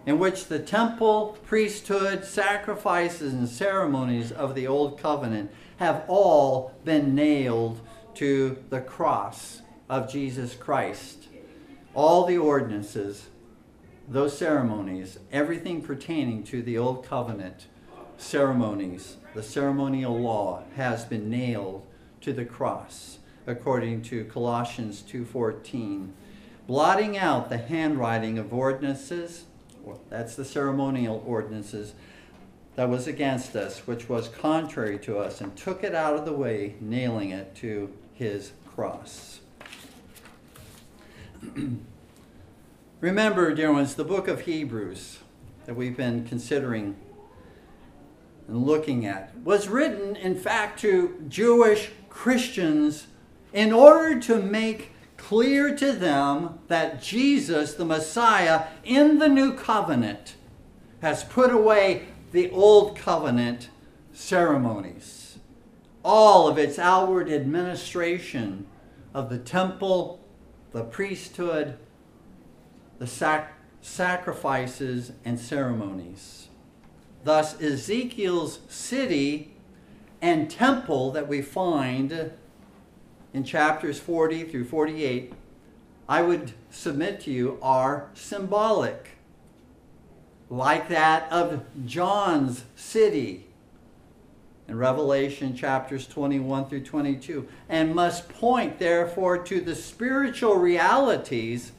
[0.07, 7.15] in which the temple, priesthood, sacrifices, and ceremonies of the old covenant have all been
[7.15, 7.81] nailed
[8.15, 11.27] to the cross of Jesus Christ.
[11.93, 13.27] All the ordinances
[14.09, 17.67] those ceremonies, everything pertaining to the Old Covenant
[18.17, 21.87] ceremonies, the ceremonial law, has been nailed
[22.23, 26.09] to the cross, according to Colossians 2.14,
[26.67, 29.45] blotting out the handwriting of ordinances,
[30.09, 31.93] that's the ceremonial ordinances,
[32.77, 36.33] that was against us, which was contrary to us, and took it out of the
[36.33, 39.41] way, nailing it to his cross.
[43.01, 45.20] Remember, dear ones, the book of Hebrews
[45.66, 46.96] that we've been considering
[48.49, 53.07] and looking at was written, in fact, to Jewish Christians
[53.53, 60.34] in order to make clear to them that Jesus, the Messiah, in the new covenant,
[61.01, 63.68] has put away the old covenant
[64.12, 65.38] ceremonies,
[66.05, 68.66] all of its outward administration
[69.14, 70.18] of the temple,
[70.72, 71.78] the priesthood,
[72.99, 76.49] the sac- sacrifices and ceremonies.
[77.24, 79.55] Thus, Ezekiel's city
[80.20, 82.32] and temple that we find
[83.32, 85.32] in chapters 40 through 48,
[86.09, 89.11] I would submit to you, are symbolic,
[90.49, 93.46] like that of John's city
[94.66, 101.72] in Revelation chapters 21 through 22, and must point, therefore, to the spiritual realities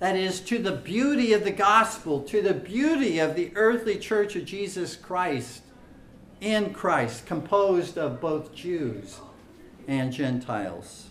[0.00, 4.34] that is, to the beauty of the gospel, to the beauty of the earthly church
[4.34, 5.62] of Jesus Christ
[6.40, 9.20] in Christ, composed of both Jews
[9.86, 11.08] and Gentiles.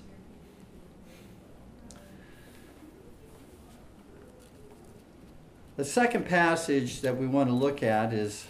[5.77, 8.47] The second passage that we want to look at is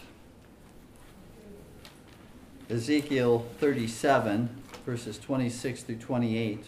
[2.70, 4.48] Ezekiel 37,
[4.86, 6.64] verses 26 through 28.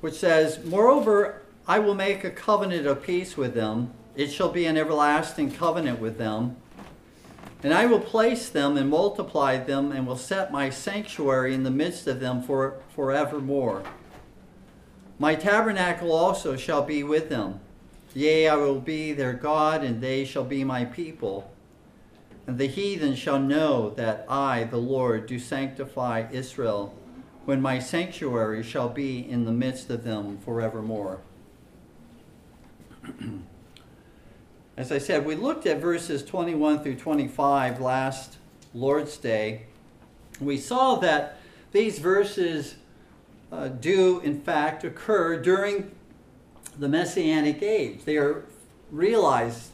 [0.00, 3.92] Which says, Moreover, I will make a covenant of peace with them.
[4.16, 6.56] It shall be an everlasting covenant with them.
[7.62, 11.70] And I will place them and multiply them, and will set my sanctuary in the
[11.70, 13.82] midst of them for forevermore.
[15.18, 17.60] My tabernacle also shall be with them.
[18.14, 21.50] Yea, I will be their God, and they shall be my people.
[22.46, 26.94] And the heathen shall know that I, the Lord, do sanctify Israel,
[27.48, 31.18] when my sanctuary shall be in the midst of them forevermore.
[34.76, 38.36] As I said, we looked at verses 21 through 25 last
[38.74, 39.62] Lord's Day.
[40.38, 41.38] We saw that
[41.72, 42.74] these verses
[43.50, 45.90] uh, do, in fact, occur during
[46.78, 48.04] the Messianic age.
[48.04, 48.44] They are
[48.90, 49.70] realized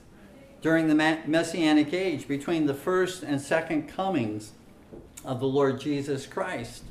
[0.62, 0.94] during the
[1.26, 4.52] Messianic age between the first and second comings
[5.24, 6.84] of the Lord Jesus Christ.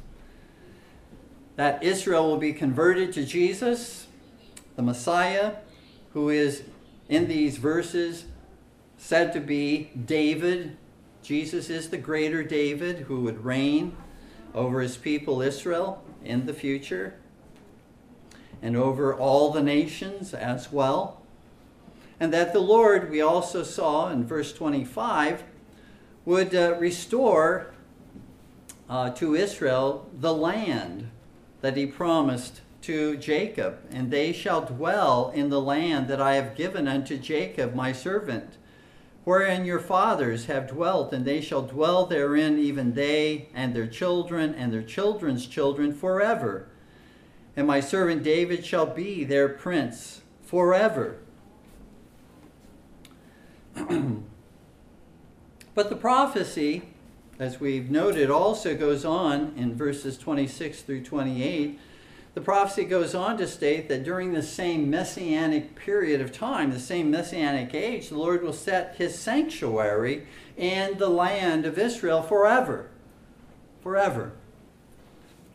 [1.56, 4.08] That Israel will be converted to Jesus,
[4.76, 5.56] the Messiah,
[6.14, 6.64] who is
[7.10, 8.26] in these verses
[8.98, 10.78] said to be David.
[11.22, 13.96] Jesus is the greater David who would reign
[14.54, 17.16] over his people Israel in the future
[18.62, 21.22] and over all the nations as well.
[22.20, 25.44] And that the Lord, we also saw in verse 25,
[26.24, 27.74] would uh, restore
[28.90, 31.10] uh, to Israel the land
[31.64, 36.58] that he promised to Jacob, and they shall dwell in the land that I have
[36.58, 38.58] given unto Jacob my servant,
[39.24, 44.54] wherein your fathers have dwelt, and they shall dwell therein, even they and their children
[44.54, 46.68] and their children's children forever.
[47.56, 51.20] And my servant David shall be their prince forever.
[55.74, 56.90] but the prophecy,
[57.40, 61.80] as we've noted, also goes on in verses 26 through 28
[62.34, 66.80] the prophecy goes on to state that during the same messianic period of time, the
[66.80, 70.26] same messianic age, the Lord will set his sanctuary
[70.58, 72.90] in the land of Israel forever.
[73.82, 74.34] Forever.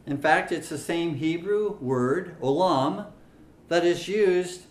[0.07, 3.07] In fact, it's the same Hebrew word, olam,
[3.67, 4.63] that is used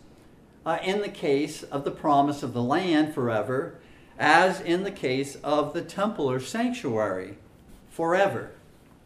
[0.65, 3.79] uh, in the case of the promise of the land forever,
[4.17, 7.37] as in the case of the temple or sanctuary
[7.89, 8.51] forever.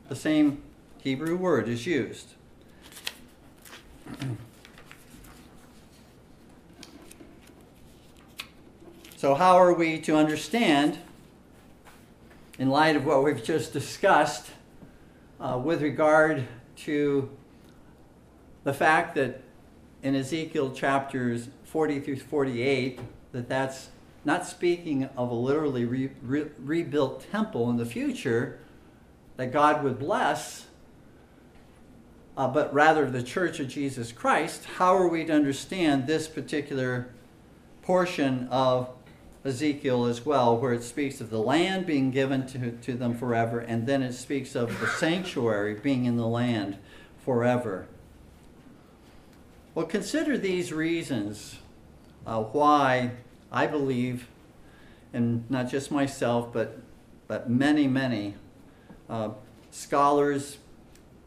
[0.10, 0.62] The same
[1.00, 2.34] Hebrew word is used.
[9.18, 10.98] So, how are we to understand,
[12.58, 14.50] in light of what we've just discussed,
[15.40, 16.48] uh, with regard
[16.78, 17.30] to
[18.64, 19.42] the fact that
[20.02, 23.00] in Ezekiel chapters 40 through 48,
[23.32, 23.90] that that's
[24.24, 28.60] not speaking of a literally re- re- rebuilt temple in the future
[29.38, 30.68] that God would bless,
[32.38, 37.10] uh, but rather the Church of Jesus Christ, how are we to understand this particular
[37.82, 38.90] portion of
[39.44, 43.60] Ezekiel as well, where it speaks of the land being given to, to them forever,
[43.60, 46.78] and then it speaks of the sanctuary being in the land
[47.26, 47.88] forever?
[49.74, 51.58] Well, consider these reasons
[52.28, 53.12] uh, why
[53.52, 54.28] I believe,
[55.14, 56.80] and not just myself, but,
[57.28, 58.36] but many, many
[59.10, 59.32] uh,
[59.72, 60.58] scholars,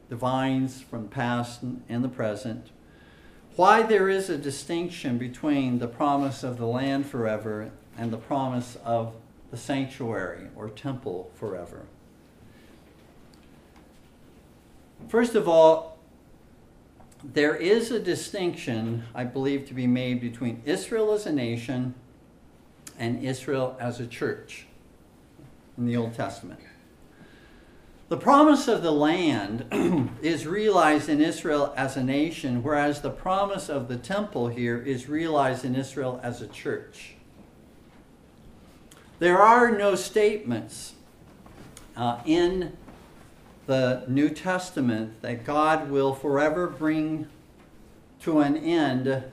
[0.08, 2.70] divines from past and the present,
[3.56, 8.76] why there is a distinction between the promise of the land forever and the promise
[8.84, 9.14] of
[9.50, 11.86] the sanctuary or temple forever.
[15.08, 15.98] First of all,
[17.22, 21.94] there is a distinction, I believe, to be made between Israel as a nation
[22.98, 24.66] and Israel as a church
[25.76, 26.60] in the Old Testament.
[28.08, 29.66] The promise of the land
[30.22, 35.08] is realized in Israel as a nation, whereas the promise of the temple here is
[35.08, 37.14] realized in Israel as a church.
[39.18, 40.94] There are no statements
[41.96, 42.76] uh, in
[43.66, 47.26] the New Testament that God will forever bring
[48.20, 49.24] to an end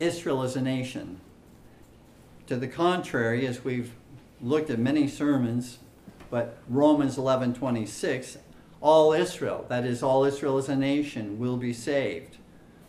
[0.00, 1.20] Israel as a nation.
[2.50, 3.92] To the contrary, as we've
[4.40, 5.78] looked at many sermons
[6.30, 8.38] but Romans 11:26,
[8.80, 12.38] all Israel, that is all Israel as a nation will be saved.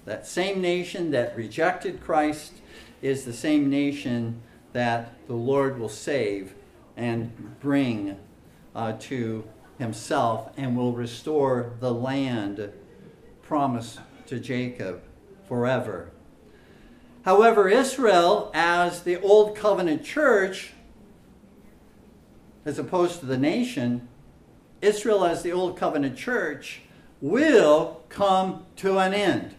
[0.05, 2.53] That same nation that rejected Christ
[3.03, 4.41] is the same nation
[4.73, 6.55] that the Lord will save
[6.97, 8.17] and bring
[8.75, 9.43] uh, to
[9.77, 12.73] himself and will restore the land
[13.43, 15.03] promised to Jacob
[15.47, 16.09] forever.
[17.23, 20.73] However, Israel, as the Old Covenant church,
[22.65, 24.07] as opposed to the nation,
[24.81, 26.81] Israel as the Old Covenant church
[27.21, 29.53] will come to an end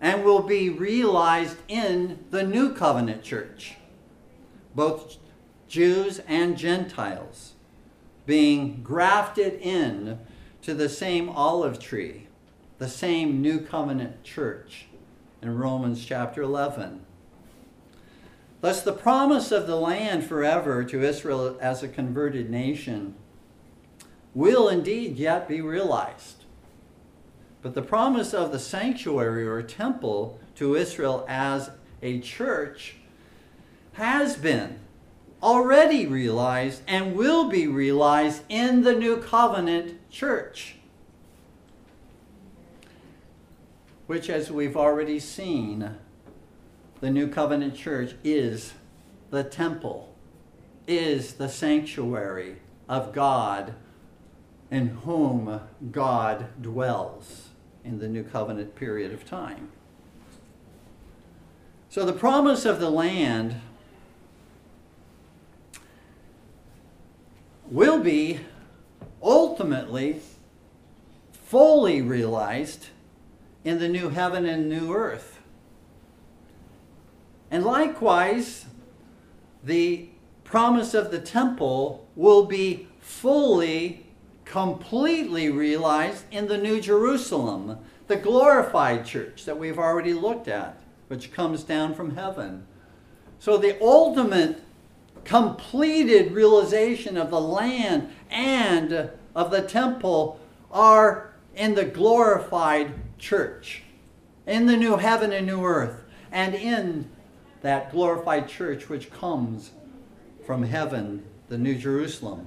[0.00, 3.76] and will be realized in the New Covenant church,
[4.74, 5.16] both
[5.68, 7.52] Jews and Gentiles
[8.26, 10.18] being grafted in
[10.62, 12.26] to the same olive tree,
[12.78, 14.86] the same New Covenant church
[15.44, 17.04] in Romans chapter 11.
[18.60, 23.14] Thus, the promise of the land forever to Israel as a converted nation
[24.34, 26.44] will indeed yet be realized.
[27.60, 31.70] But the promise of the sanctuary or temple to Israel as
[32.02, 32.96] a church
[33.92, 34.78] has been
[35.42, 40.76] already realized and will be realized in the new covenant church.
[44.06, 45.96] Which, as we've already seen,
[47.00, 48.74] the new covenant church is
[49.30, 50.14] the temple,
[50.86, 52.56] is the sanctuary
[52.88, 53.74] of God
[54.70, 57.48] in whom God dwells
[57.84, 59.70] in the new covenant period of time.
[61.88, 63.60] So the promise of the land
[67.70, 68.40] will be
[69.22, 70.20] ultimately
[71.32, 72.88] fully realized
[73.64, 75.40] in the new heaven and new earth.
[77.50, 78.66] And likewise,
[79.62, 80.08] the
[80.44, 84.06] promise of the temple will be fully,
[84.44, 91.32] completely realized in the New Jerusalem, the glorified church that we've already looked at, which
[91.32, 92.66] comes down from heaven.
[93.38, 94.60] So the ultimate
[95.24, 100.38] completed realization of the land and of the temple
[100.70, 103.82] are in the glorified church,
[104.46, 107.10] in the new heaven and new earth, and in
[107.62, 109.70] that glorified church which comes
[110.44, 112.46] from heaven, the New Jerusalem.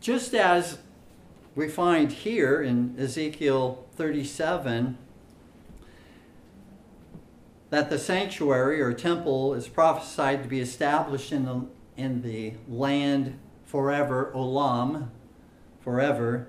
[0.00, 0.78] Just as
[1.54, 4.96] we find here in Ezekiel 37
[7.70, 11.66] that the sanctuary or temple is prophesied to be established in the,
[11.96, 15.08] in the land forever, olam,
[15.80, 16.48] forever.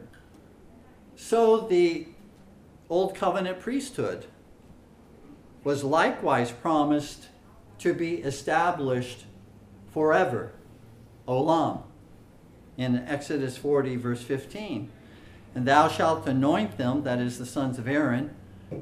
[1.15, 2.07] So the
[2.89, 4.25] Old Covenant priesthood
[5.63, 7.27] was likewise promised
[7.77, 9.25] to be established
[9.93, 10.53] forever,
[11.27, 11.83] olam
[12.77, 14.89] in Exodus 40, verse 15.
[15.53, 18.33] And thou shalt anoint them, that is the sons of Aaron,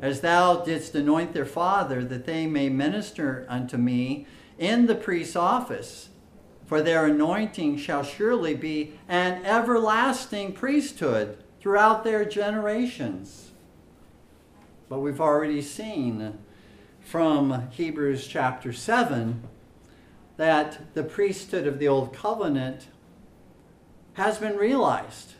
[0.01, 4.25] as thou didst anoint their father, that they may minister unto me
[4.57, 6.09] in the priest's office.
[6.65, 13.51] For their anointing shall surely be an everlasting priesthood throughout their generations.
[14.87, 16.37] But we've already seen
[17.01, 19.43] from Hebrews chapter 7
[20.37, 22.87] that the priesthood of the Old Covenant
[24.13, 25.33] has been realized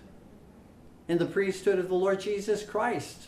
[1.08, 3.28] in the priesthood of the Lord Jesus Christ.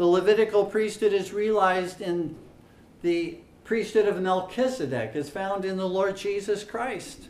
[0.00, 2.34] The Levitical priesthood is realized in
[3.02, 7.28] the priesthood of Melchizedek, is found in the Lord Jesus Christ.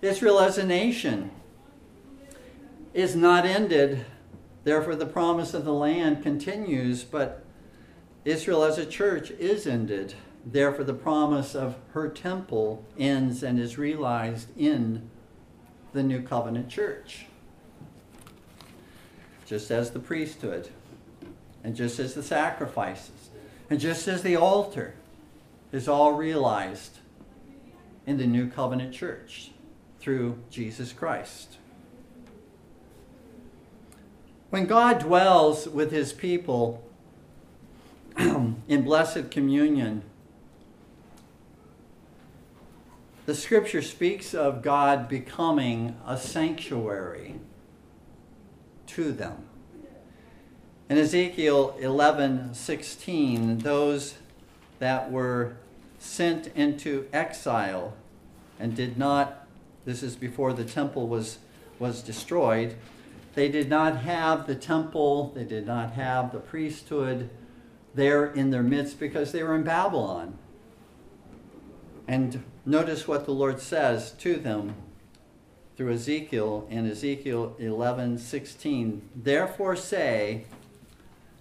[0.00, 1.32] Israel as a nation
[2.94, 4.06] is not ended,
[4.62, 7.44] therefore, the promise of the land continues, but
[8.24, 10.14] Israel as a church is ended.
[10.46, 15.10] Therefore, the promise of her temple ends and is realized in
[15.96, 17.24] the new covenant church.
[19.46, 20.68] Just as the priesthood,
[21.64, 23.30] and just as the sacrifices,
[23.70, 24.94] and just as the altar
[25.72, 26.98] is all realized
[28.06, 29.50] in the new covenant church
[29.98, 31.56] through Jesus Christ.
[34.50, 36.84] When God dwells with his people
[38.18, 40.02] in blessed communion,
[43.26, 47.34] the scripture speaks of God becoming a sanctuary
[48.86, 49.44] to them.
[50.88, 54.14] In Ezekiel 11 16, those
[54.78, 55.56] that were
[55.98, 57.94] sent into exile
[58.60, 59.48] and did not,
[59.84, 61.38] this is before the temple was,
[61.80, 62.76] was destroyed,
[63.34, 67.28] they did not have the temple, they did not have the priesthood
[67.92, 70.38] there in their midst because they were in Babylon.
[72.06, 74.74] And notice what the Lord says to them
[75.76, 79.08] through Ezekiel in Ezekiel 11 16.
[79.14, 80.46] Therefore say,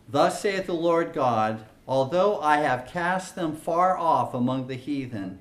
[0.08, 5.40] Thus saith the Lord God, although I have cast them far off among the heathen,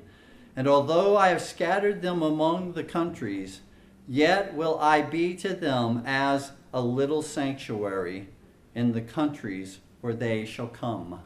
[0.56, 3.60] and although I have scattered them among the countries,
[4.08, 8.28] yet will I be to them as a little sanctuary
[8.74, 11.20] in the countries where they shall come.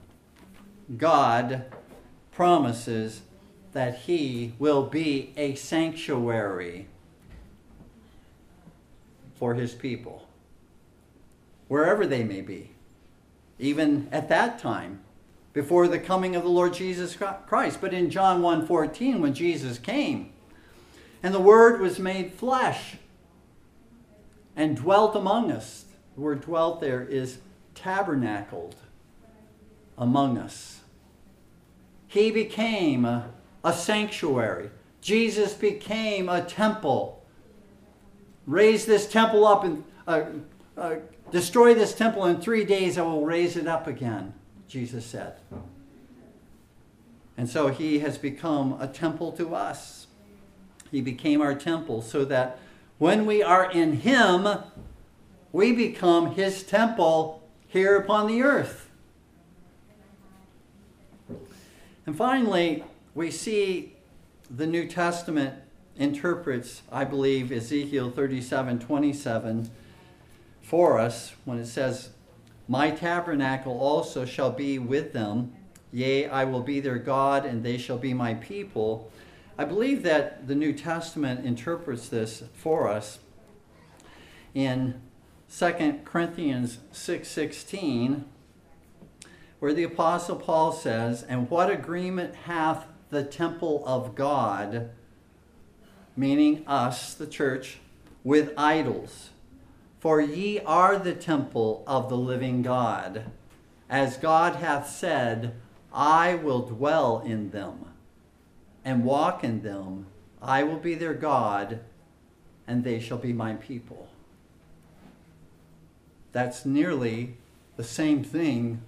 [0.96, 1.66] God
[2.32, 3.22] promises
[3.72, 6.86] that he will be a sanctuary
[9.34, 10.26] for his people,
[11.68, 12.70] wherever they may be,
[13.58, 15.00] even at that time,
[15.52, 17.16] before the coming of the Lord Jesus
[17.46, 17.80] Christ.
[17.80, 20.32] But in John 1:14 when Jesus came
[21.22, 22.96] and the word was made flesh
[24.54, 25.86] and dwelt among us.
[26.14, 27.38] The word dwelt there is
[27.74, 28.76] tabernacled
[29.96, 30.80] among us.
[32.06, 33.30] He became a,
[33.64, 34.70] a sanctuary.
[35.00, 37.24] Jesus became a temple.
[38.46, 40.24] Raise this temple up and uh,
[40.76, 40.96] uh,
[41.30, 44.32] destroy this temple in three days, I will raise it up again,
[44.68, 45.36] Jesus said.
[47.36, 50.06] And so he has become a temple to us.
[50.90, 52.59] He became our temple so that
[52.98, 54.48] when we are in him,
[55.52, 58.90] we become his temple here upon the earth.
[62.06, 62.82] And finally,
[63.18, 63.96] we see
[64.48, 65.52] the New Testament
[65.96, 69.70] interprets, I believe, Ezekiel 37 27
[70.62, 72.10] for us when it says,
[72.68, 75.52] My tabernacle also shall be with them.
[75.90, 79.10] Yea, I will be their God, and they shall be my people.
[79.58, 83.18] I believe that the New Testament interprets this for us
[84.54, 85.00] in
[85.50, 88.26] 2 Corinthians 6:16
[89.58, 94.90] where the apostle Paul says, "And what agreement hath the temple of God,
[96.16, 97.78] meaning us, the church,
[98.24, 99.30] with idols?
[100.00, 103.24] For ye are the temple of the living God,
[103.88, 105.54] as God hath said,
[105.92, 107.88] I will dwell in them."
[108.88, 110.06] and walk in them.
[110.40, 111.80] I will be their God,
[112.66, 114.09] and they shall be my people.
[116.32, 117.36] That's nearly
[117.76, 118.80] the same thing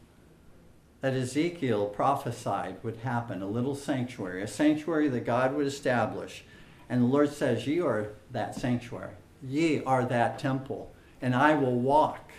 [1.01, 6.44] that Ezekiel prophesied would happen a little sanctuary, a sanctuary that God would establish.
[6.88, 10.92] And the Lord says, Ye are that sanctuary, ye are that temple,
[11.22, 12.32] and I will walk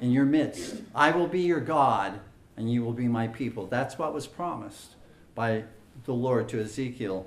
[0.00, 0.82] in your midst.
[0.94, 2.20] I will be your God,
[2.56, 3.66] and you will be my people.
[3.66, 4.94] That's what was promised
[5.34, 5.64] by
[6.04, 7.26] the Lord to Ezekiel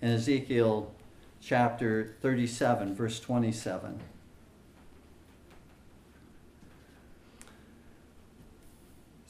[0.00, 0.92] in Ezekiel
[1.40, 4.00] chapter 37, verse 27.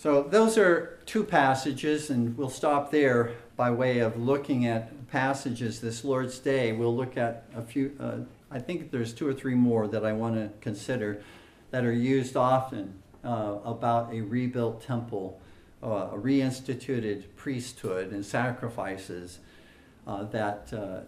[0.05, 5.80] So, those are two passages, and we'll stop there by way of looking at passages
[5.80, 6.72] this Lord's Day.
[6.72, 8.16] We'll look at a few, uh,
[8.50, 11.22] I think there's two or three more that I want to consider
[11.70, 15.40] that are used often uh, about a rebuilt temple
[15.82, 19.38] uh, a reinstituted priesthood and sacrifices
[20.07, 21.00] uh, that uh,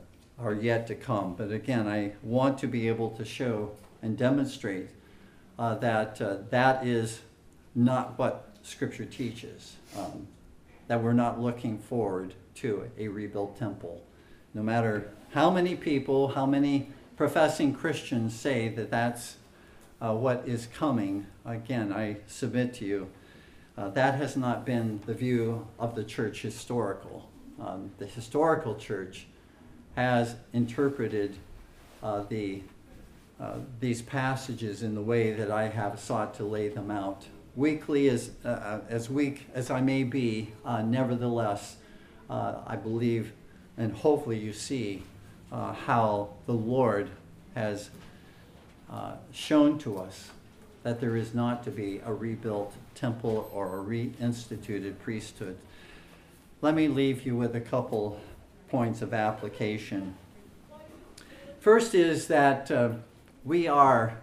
[0.42, 1.34] are yet to come.
[1.34, 4.88] But again, I want to be able to show and demonstrate
[5.58, 7.20] uh, that that is
[7.74, 9.76] not what Scripture teaches.
[9.96, 10.26] Um,
[10.88, 14.02] that we're not looking forward to a rebuilt temple.
[14.54, 19.36] No matter how many people, how many professing Christians say that that's
[20.00, 23.08] uh, what is coming, again, I submit to you
[23.76, 27.28] uh, that has not been the view of the church historical.
[27.60, 29.26] Um, the historical church
[29.96, 31.36] has interpreted
[32.02, 32.62] uh, the,
[33.40, 37.26] uh, these passages in the way that I have sought to lay them out.
[37.56, 41.76] Weakly as, uh, uh, as weak as I may be, uh, nevertheless,
[42.28, 43.32] I believe
[43.78, 45.02] and hopefully you see
[45.50, 47.08] how the Lord
[47.54, 47.90] has
[49.32, 50.30] shown to us
[50.82, 55.56] that there is not to be a rebuilt temple or a reinstituted priesthood.
[56.62, 58.20] Let me leave you with a couple
[58.68, 60.14] points of application.
[61.58, 62.90] First is that uh,
[63.44, 64.18] we are,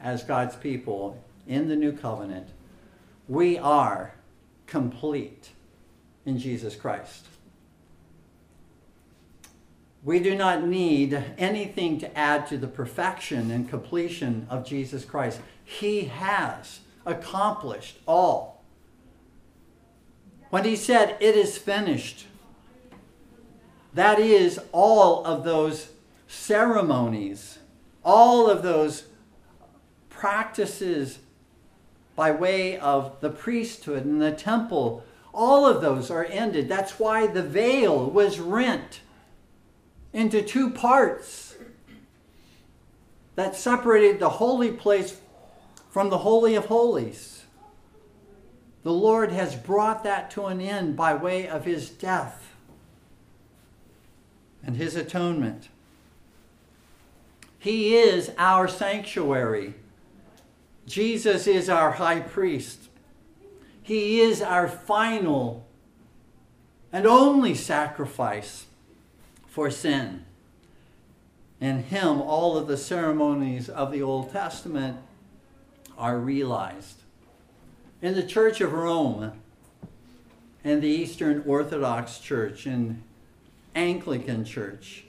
[0.00, 2.48] as God's people in the new covenant,
[3.28, 4.14] we are
[4.66, 5.50] complete
[6.24, 7.26] in Jesus Christ.
[10.04, 15.40] We do not need anything to add to the perfection and completion of Jesus Christ.
[15.64, 18.64] He has accomplished all.
[20.50, 22.26] When he said, It is finished,
[23.94, 25.88] that is all of those
[26.28, 27.58] ceremonies,
[28.04, 29.06] all of those
[30.08, 31.18] practices
[32.16, 36.68] by way of the priesthood and the temple, all of those are ended.
[36.68, 39.00] That's why the veil was rent
[40.12, 41.56] into two parts
[43.34, 45.20] that separated the holy place
[45.90, 47.44] from the Holy of Holies.
[48.82, 52.54] The Lord has brought that to an end by way of his death
[54.64, 55.68] and his atonement.
[57.58, 59.74] He is our sanctuary.
[60.86, 62.88] Jesus is our high priest.
[63.82, 65.66] He is our final
[66.92, 68.66] and only sacrifice
[69.46, 70.24] for sin.
[71.60, 74.98] In him, all of the ceremonies of the Old Testament
[75.96, 77.00] are realized.
[78.02, 79.32] In the Church of Rome,
[80.66, 83.00] and the Eastern Orthodox Church and
[83.76, 85.04] Anglican Church.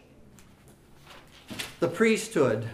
[1.79, 2.69] The priesthood,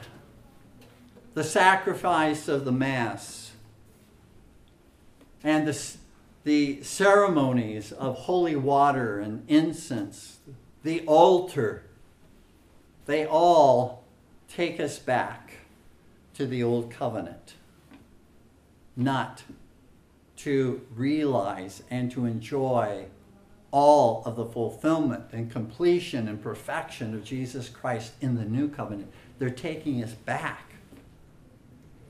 [1.33, 3.51] the sacrifice of the Mass,
[5.43, 5.93] and the,
[6.43, 10.37] the ceremonies of holy water and incense,
[10.83, 11.83] the altar,
[13.05, 14.03] they all
[14.47, 15.53] take us back
[16.35, 17.55] to the old covenant,
[18.95, 19.43] not
[20.37, 23.05] to realize and to enjoy
[23.71, 29.11] all of the fulfillment and completion and perfection of Jesus Christ in the new covenant.
[29.39, 30.72] They're taking us back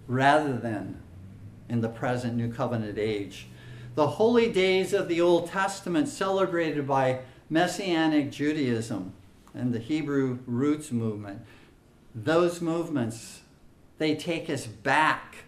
[0.07, 1.01] rather than
[1.69, 3.47] in the present new covenant age.
[3.95, 9.13] The holy days of the Old Testament celebrated by Messianic Judaism
[9.53, 11.41] and the Hebrew roots movement,
[12.15, 13.41] those movements,
[13.97, 15.45] they take us back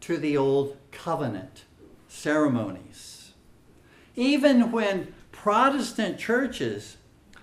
[0.00, 1.64] to the Old Covenant
[2.08, 3.32] ceremonies.
[4.16, 6.98] Even when Protestant churches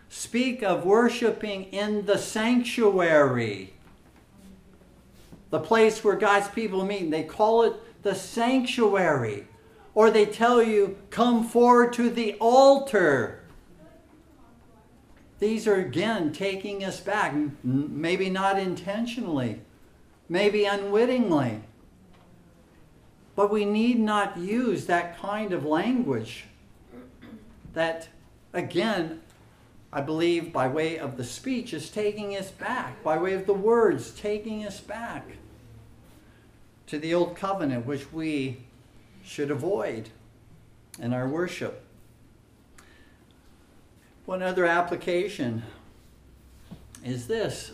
[0.10, 3.74] speak of worshiping in the sanctuary,
[5.52, 7.04] the place where God's people meet.
[7.04, 9.47] And They call it the sanctuary.
[9.93, 13.43] Or they tell you, come forward to the altar.
[15.39, 19.60] These are again taking us back, maybe not intentionally,
[20.30, 21.62] maybe unwittingly.
[23.36, 26.45] But we need not use that kind of language
[27.74, 28.08] that,
[28.54, 29.22] again,
[29.91, 33.54] I believe by way of the speech is taking us back, by way of the
[33.54, 35.26] words taking us back
[36.92, 38.58] to the old covenant, which we
[39.24, 40.10] should avoid
[41.00, 41.86] in our worship.
[44.26, 45.64] One other application
[47.02, 47.72] is this.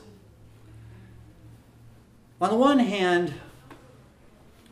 [2.40, 3.34] On the one hand,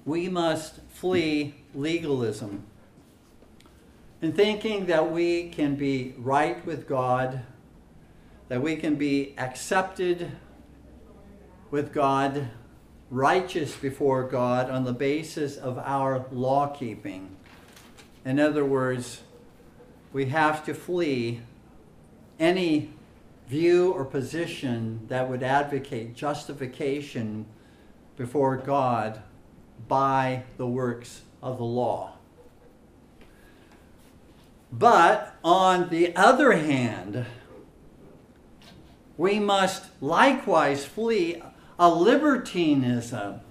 [0.05, 2.67] we must flee legalism
[4.21, 7.41] in thinking that we can be right with God,
[8.49, 10.33] that we can be accepted
[11.71, 12.49] with God,
[13.09, 17.35] righteous before God on the basis of our law keeping.
[18.23, 19.21] In other words,
[20.11, 21.41] we have to flee
[22.39, 22.91] any
[23.47, 27.45] view or position that would advocate justification
[28.17, 29.21] before God
[29.87, 32.13] by the works of the law.
[34.71, 37.25] But on the other hand,
[39.17, 41.41] we must likewise flee
[41.77, 43.41] a libertinism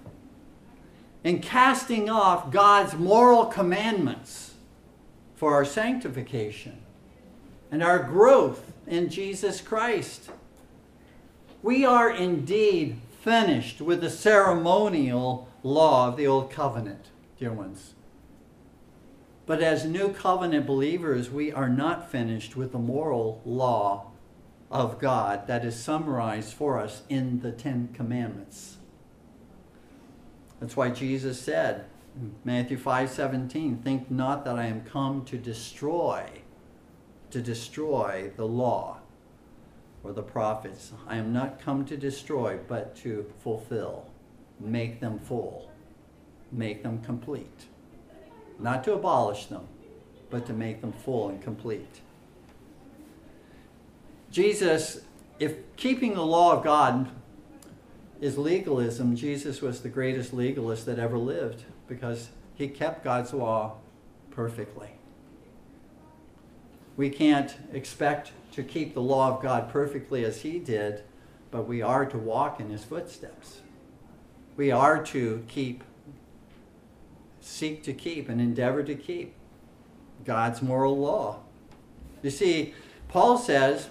[1.23, 4.53] in casting off God's moral commandments
[5.35, 6.77] for our sanctification
[7.71, 10.29] and our growth in Jesus Christ.
[11.61, 17.07] We are indeed finished with the ceremonial law of the Old Covenant,
[17.39, 17.95] dear ones.
[19.47, 24.11] But as new covenant believers, we are not finished with the moral law
[24.71, 28.77] of God that is summarized for us in the Ten Commandments.
[30.59, 31.85] That's why Jesus said,
[32.43, 36.41] Matthew 5 17, think not that I am come to destroy,
[37.31, 38.99] to destroy the law
[40.03, 40.93] or the prophets.
[41.07, 44.05] I am not come to destroy, but to fulfill,
[44.59, 45.69] make them full,
[46.51, 47.67] make them complete
[48.59, 49.67] not to abolish them,
[50.29, 52.01] but to make them full and complete.
[54.35, 54.99] Jesus,
[55.39, 57.09] if keeping the law of God
[58.19, 63.77] is legalism, Jesus was the greatest legalist that ever lived because he kept God's law
[64.31, 64.89] perfectly.
[66.97, 71.03] We can't expect to keep the law of God perfectly as he did,
[71.49, 73.61] but we are to walk in his footsteps.
[74.57, 75.81] We are to keep
[77.39, 79.33] seek to keep and endeavor to keep
[80.25, 81.39] God's moral law.
[82.21, 82.73] You see,
[83.07, 83.87] Paul says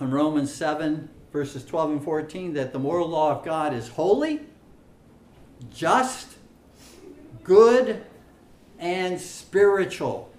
[0.00, 4.40] in Romans 7, verses 12 and 14, that the moral law of God is holy,
[5.70, 6.36] just,
[7.42, 8.04] good,
[8.78, 10.30] and spiritual.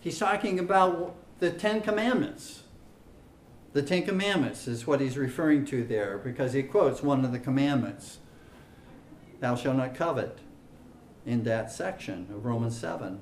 [0.00, 2.62] He's talking about the Ten Commandments.
[3.72, 7.38] The Ten Commandments is what he's referring to there because he quotes one of the
[7.38, 8.18] commandments
[9.40, 10.38] Thou shalt not covet
[11.26, 13.20] in that section of Romans 7.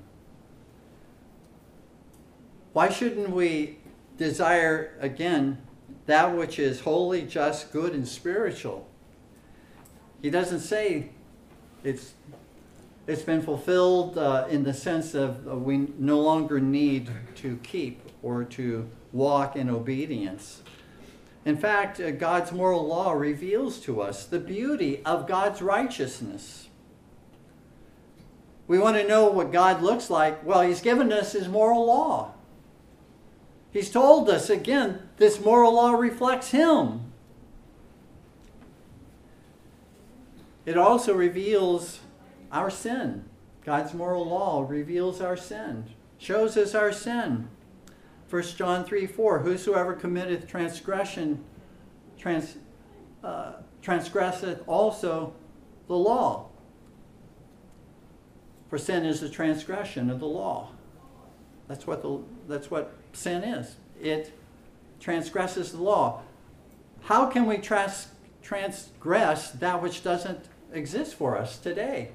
[2.72, 3.78] Why shouldn't we
[4.23, 5.59] desire, again,
[6.07, 8.89] that which is holy, just, good, and spiritual?
[10.20, 11.11] He doesn't say
[11.85, 12.14] it's,
[13.07, 18.01] it's been fulfilled uh, in the sense of uh, we no longer need to keep
[18.23, 20.62] or to walk in obedience.
[21.45, 26.68] In fact, uh, God's moral law reveals to us the beauty of God's righteousness
[28.68, 30.45] We want to know what God looks like.
[30.47, 32.33] Well, He's given us His moral law.
[33.73, 37.12] He's told us, again, this moral law reflects Him.
[40.66, 42.01] It also reveals
[42.53, 43.25] our sin.
[43.64, 45.87] God's moral law reveals our sin,
[46.18, 47.49] shows us our sin.
[48.29, 51.45] 1 John 3 4 Whosoever committeth transgression
[52.18, 52.57] trans,
[53.25, 55.35] uh, transgresseth also
[55.87, 56.49] the law.
[58.68, 60.70] For sin is the transgression of the law.
[61.68, 62.20] That's what, the,
[62.53, 63.76] that's what sin is.
[64.00, 64.32] It
[65.00, 66.22] transgresses the law.
[67.03, 68.09] How can we trans,
[68.42, 72.11] transgress that which doesn't exist for us today?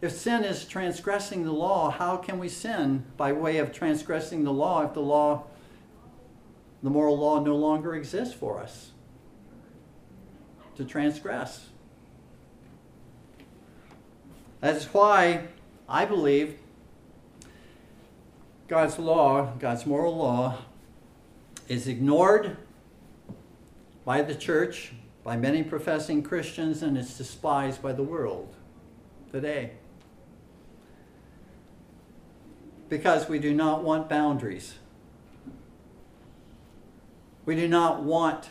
[0.00, 4.52] If sin is transgressing the law, how can we sin by way of transgressing the
[4.52, 5.44] law if the law,
[6.82, 8.92] the moral law, no longer exists for us
[10.76, 11.70] to transgress?
[14.60, 15.48] That is why
[15.88, 16.58] I believe
[18.68, 20.58] God's law, God's moral law,
[21.68, 22.56] is ignored
[24.04, 24.92] by the church,
[25.24, 28.54] by many professing Christians, and it's despised by the world
[29.32, 29.72] today
[32.88, 34.74] because we do not want boundaries.
[37.44, 38.50] We do not want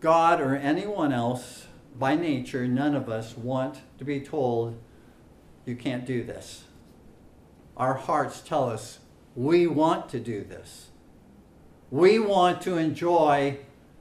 [0.00, 1.66] God or anyone else,
[1.98, 4.78] by nature, none of us want to be told,
[5.64, 6.65] you can't do this.
[7.76, 9.00] Our hearts tell us
[9.34, 10.88] we want to do this.
[11.90, 13.58] We want to enjoy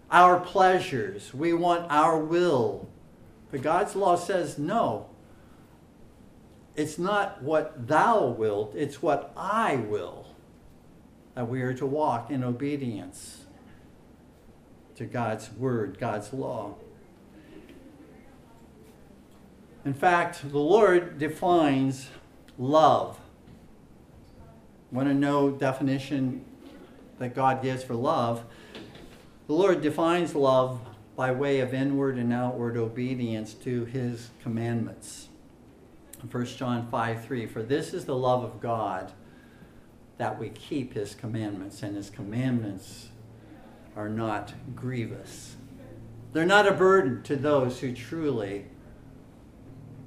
[0.10, 1.34] our pleasures.
[1.34, 2.88] We want our will.
[3.52, 5.08] But God's law says no
[6.76, 10.26] it's not what thou wilt, it's what I will.
[11.34, 13.46] That we are to walk in obedience
[14.96, 16.76] to God's word, God's law.
[19.84, 22.10] In fact, the Lord defines
[22.58, 23.20] love.
[24.92, 26.46] Want to know definition
[27.20, 28.44] that God gives for love?
[29.48, 30.80] The Lord defines love
[31.16, 35.30] by way of inward and outward obedience to his commandments.
[36.30, 39.12] 1 John 5 3 For this is the love of God,
[40.18, 43.10] that we keep his commandments, and his commandments
[43.96, 45.56] are not grievous.
[46.34, 48.66] They're not a burden to those who truly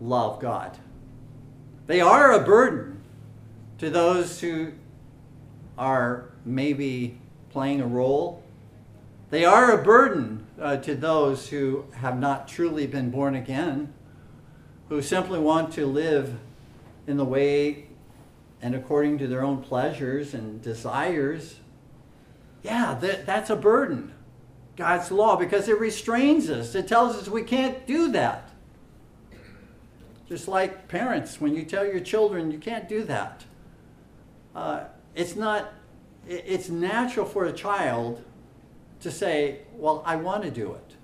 [0.01, 0.79] love God.
[1.87, 2.98] They are a burden
[3.79, 4.72] to those who
[5.76, 7.18] are maybe
[7.51, 8.43] playing a role.
[9.31, 13.93] They are a burden uh, to those who have not truly been born again
[14.89, 16.35] who simply want to live
[17.07, 17.87] in the way
[18.61, 21.57] and according to their own pleasures and desires,
[22.62, 24.12] yeah, that, that's a burden.
[24.76, 26.74] God's law, because it restrains us.
[26.74, 28.51] It tells us we can't do that.
[30.29, 33.45] Just like parents, when you tell your children you can't do that,
[34.59, 34.85] uh,
[35.15, 35.73] it's not.
[36.27, 38.25] It's natural for a child
[39.01, 40.97] to say, "Well, I want to do it,"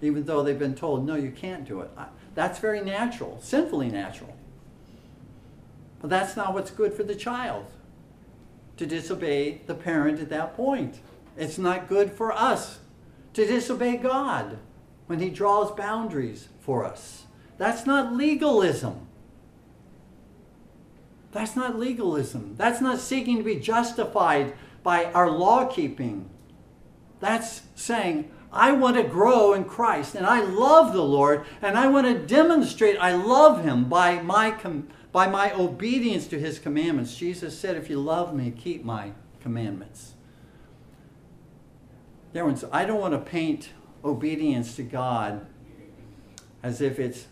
[0.00, 1.90] even though they've been told, "No, you can't do it."
[2.36, 4.36] That's very natural, sinfully natural.
[6.00, 7.66] But that's not what's good for the child
[8.76, 11.00] to disobey the parent at that point.
[11.36, 12.78] It's not good for us
[13.34, 14.58] to disobey God
[15.08, 17.24] when He draws boundaries for us.
[17.56, 19.07] That's not legalism.
[21.32, 22.54] That's not legalism.
[22.56, 26.30] That's not seeking to be justified by our law keeping.
[27.20, 31.88] That's saying, I want to grow in Christ and I love the Lord and I
[31.88, 37.16] want to demonstrate I love him by my com- by my obedience to his commandments.
[37.16, 40.14] Jesus said if you love me keep my commandments.
[42.34, 43.70] Ones, I don't want to paint
[44.04, 45.46] obedience to God
[46.62, 47.26] as if it's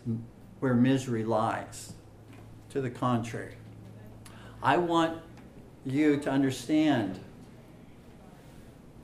[0.59, 1.93] where misery lies.
[2.71, 3.55] To the contrary.
[4.67, 5.17] I want
[5.85, 7.17] you to understand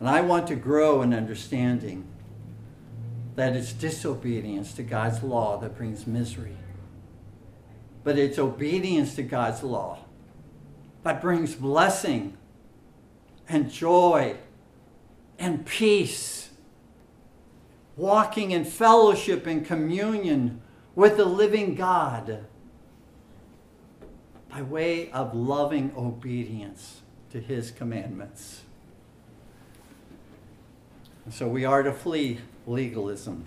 [0.01, 2.05] and I want to grow in understanding
[3.37, 6.57] that it's disobedience to God's law that brings misery.
[8.03, 9.99] But it's obedience to God's law
[11.03, 12.35] that brings blessing
[13.47, 14.35] and joy
[15.39, 16.49] and peace.
[17.95, 20.61] Walking in fellowship and communion
[20.93, 22.47] with the living God
[24.53, 27.01] by way of loving obedience
[27.31, 28.61] to his commandments.
[31.31, 33.45] So we are to flee legalism,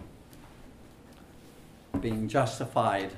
[2.00, 3.12] being justified,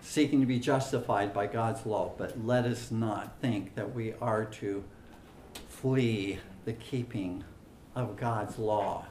[0.00, 2.12] seeking to be justified by God's law.
[2.16, 4.82] But let us not think that we are to
[5.68, 7.44] flee the keeping
[7.94, 9.04] of God's law.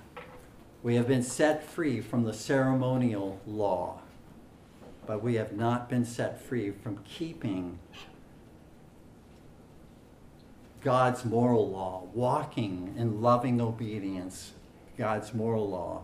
[0.82, 4.00] We have been set free from the ceremonial law.
[5.08, 7.80] But we have not been set free from keeping
[10.84, 14.52] God's moral law, walking in loving obedience,
[14.98, 16.04] God's moral law,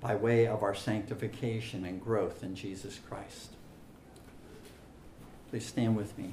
[0.00, 3.50] by way of our sanctification and growth in Jesus Christ.
[5.50, 6.32] Please stand with me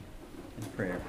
[0.57, 1.01] in prayer.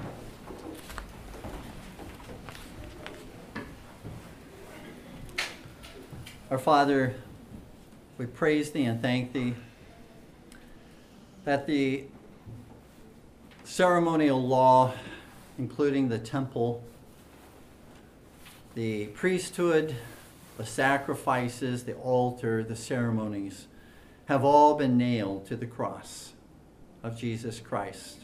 [6.50, 7.14] Our Father,
[8.16, 9.54] we praise Thee and thank Thee
[11.44, 12.04] that the
[13.64, 14.92] ceremonial law,
[15.58, 16.82] including the temple,
[18.74, 19.96] the priesthood,
[20.56, 23.66] the sacrifices, the altar, the ceremonies,
[24.26, 26.32] have all been nailed to the cross
[27.02, 28.20] of Jesus Christ.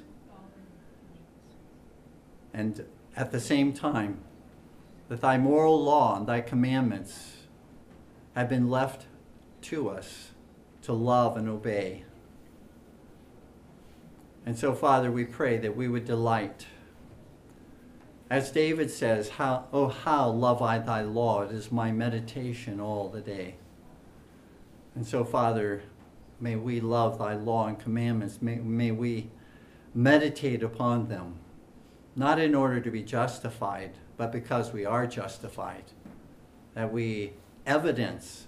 [2.54, 2.86] And
[3.16, 4.20] at the same time,
[5.08, 7.38] that thy moral law and thy commandments
[8.36, 9.06] have been left
[9.62, 10.30] to us
[10.82, 12.04] to love and obey.
[14.46, 16.66] And so, Father, we pray that we would delight.
[18.30, 21.42] As David says, how, Oh, how love I thy law.
[21.42, 23.56] It is my meditation all the day.
[24.94, 25.82] And so, Father,
[26.40, 28.40] may we love thy law and commandments.
[28.40, 29.30] May, may we
[29.94, 31.36] meditate upon them,
[32.16, 35.84] not in order to be justified, but because we are justified.
[36.74, 37.34] That we
[37.66, 38.46] evidence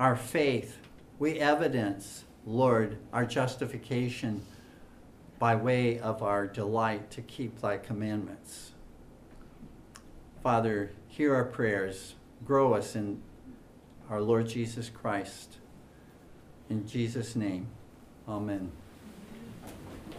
[0.00, 0.78] our faith.
[1.18, 4.42] We evidence, Lord, our justification
[5.38, 8.72] by way of our delight to keep thy commandments.
[10.42, 12.14] Father, hear our prayers.
[12.46, 13.20] Grow us in
[14.08, 15.58] our Lord Jesus Christ.
[16.70, 17.66] In Jesus' name,
[18.26, 18.72] amen.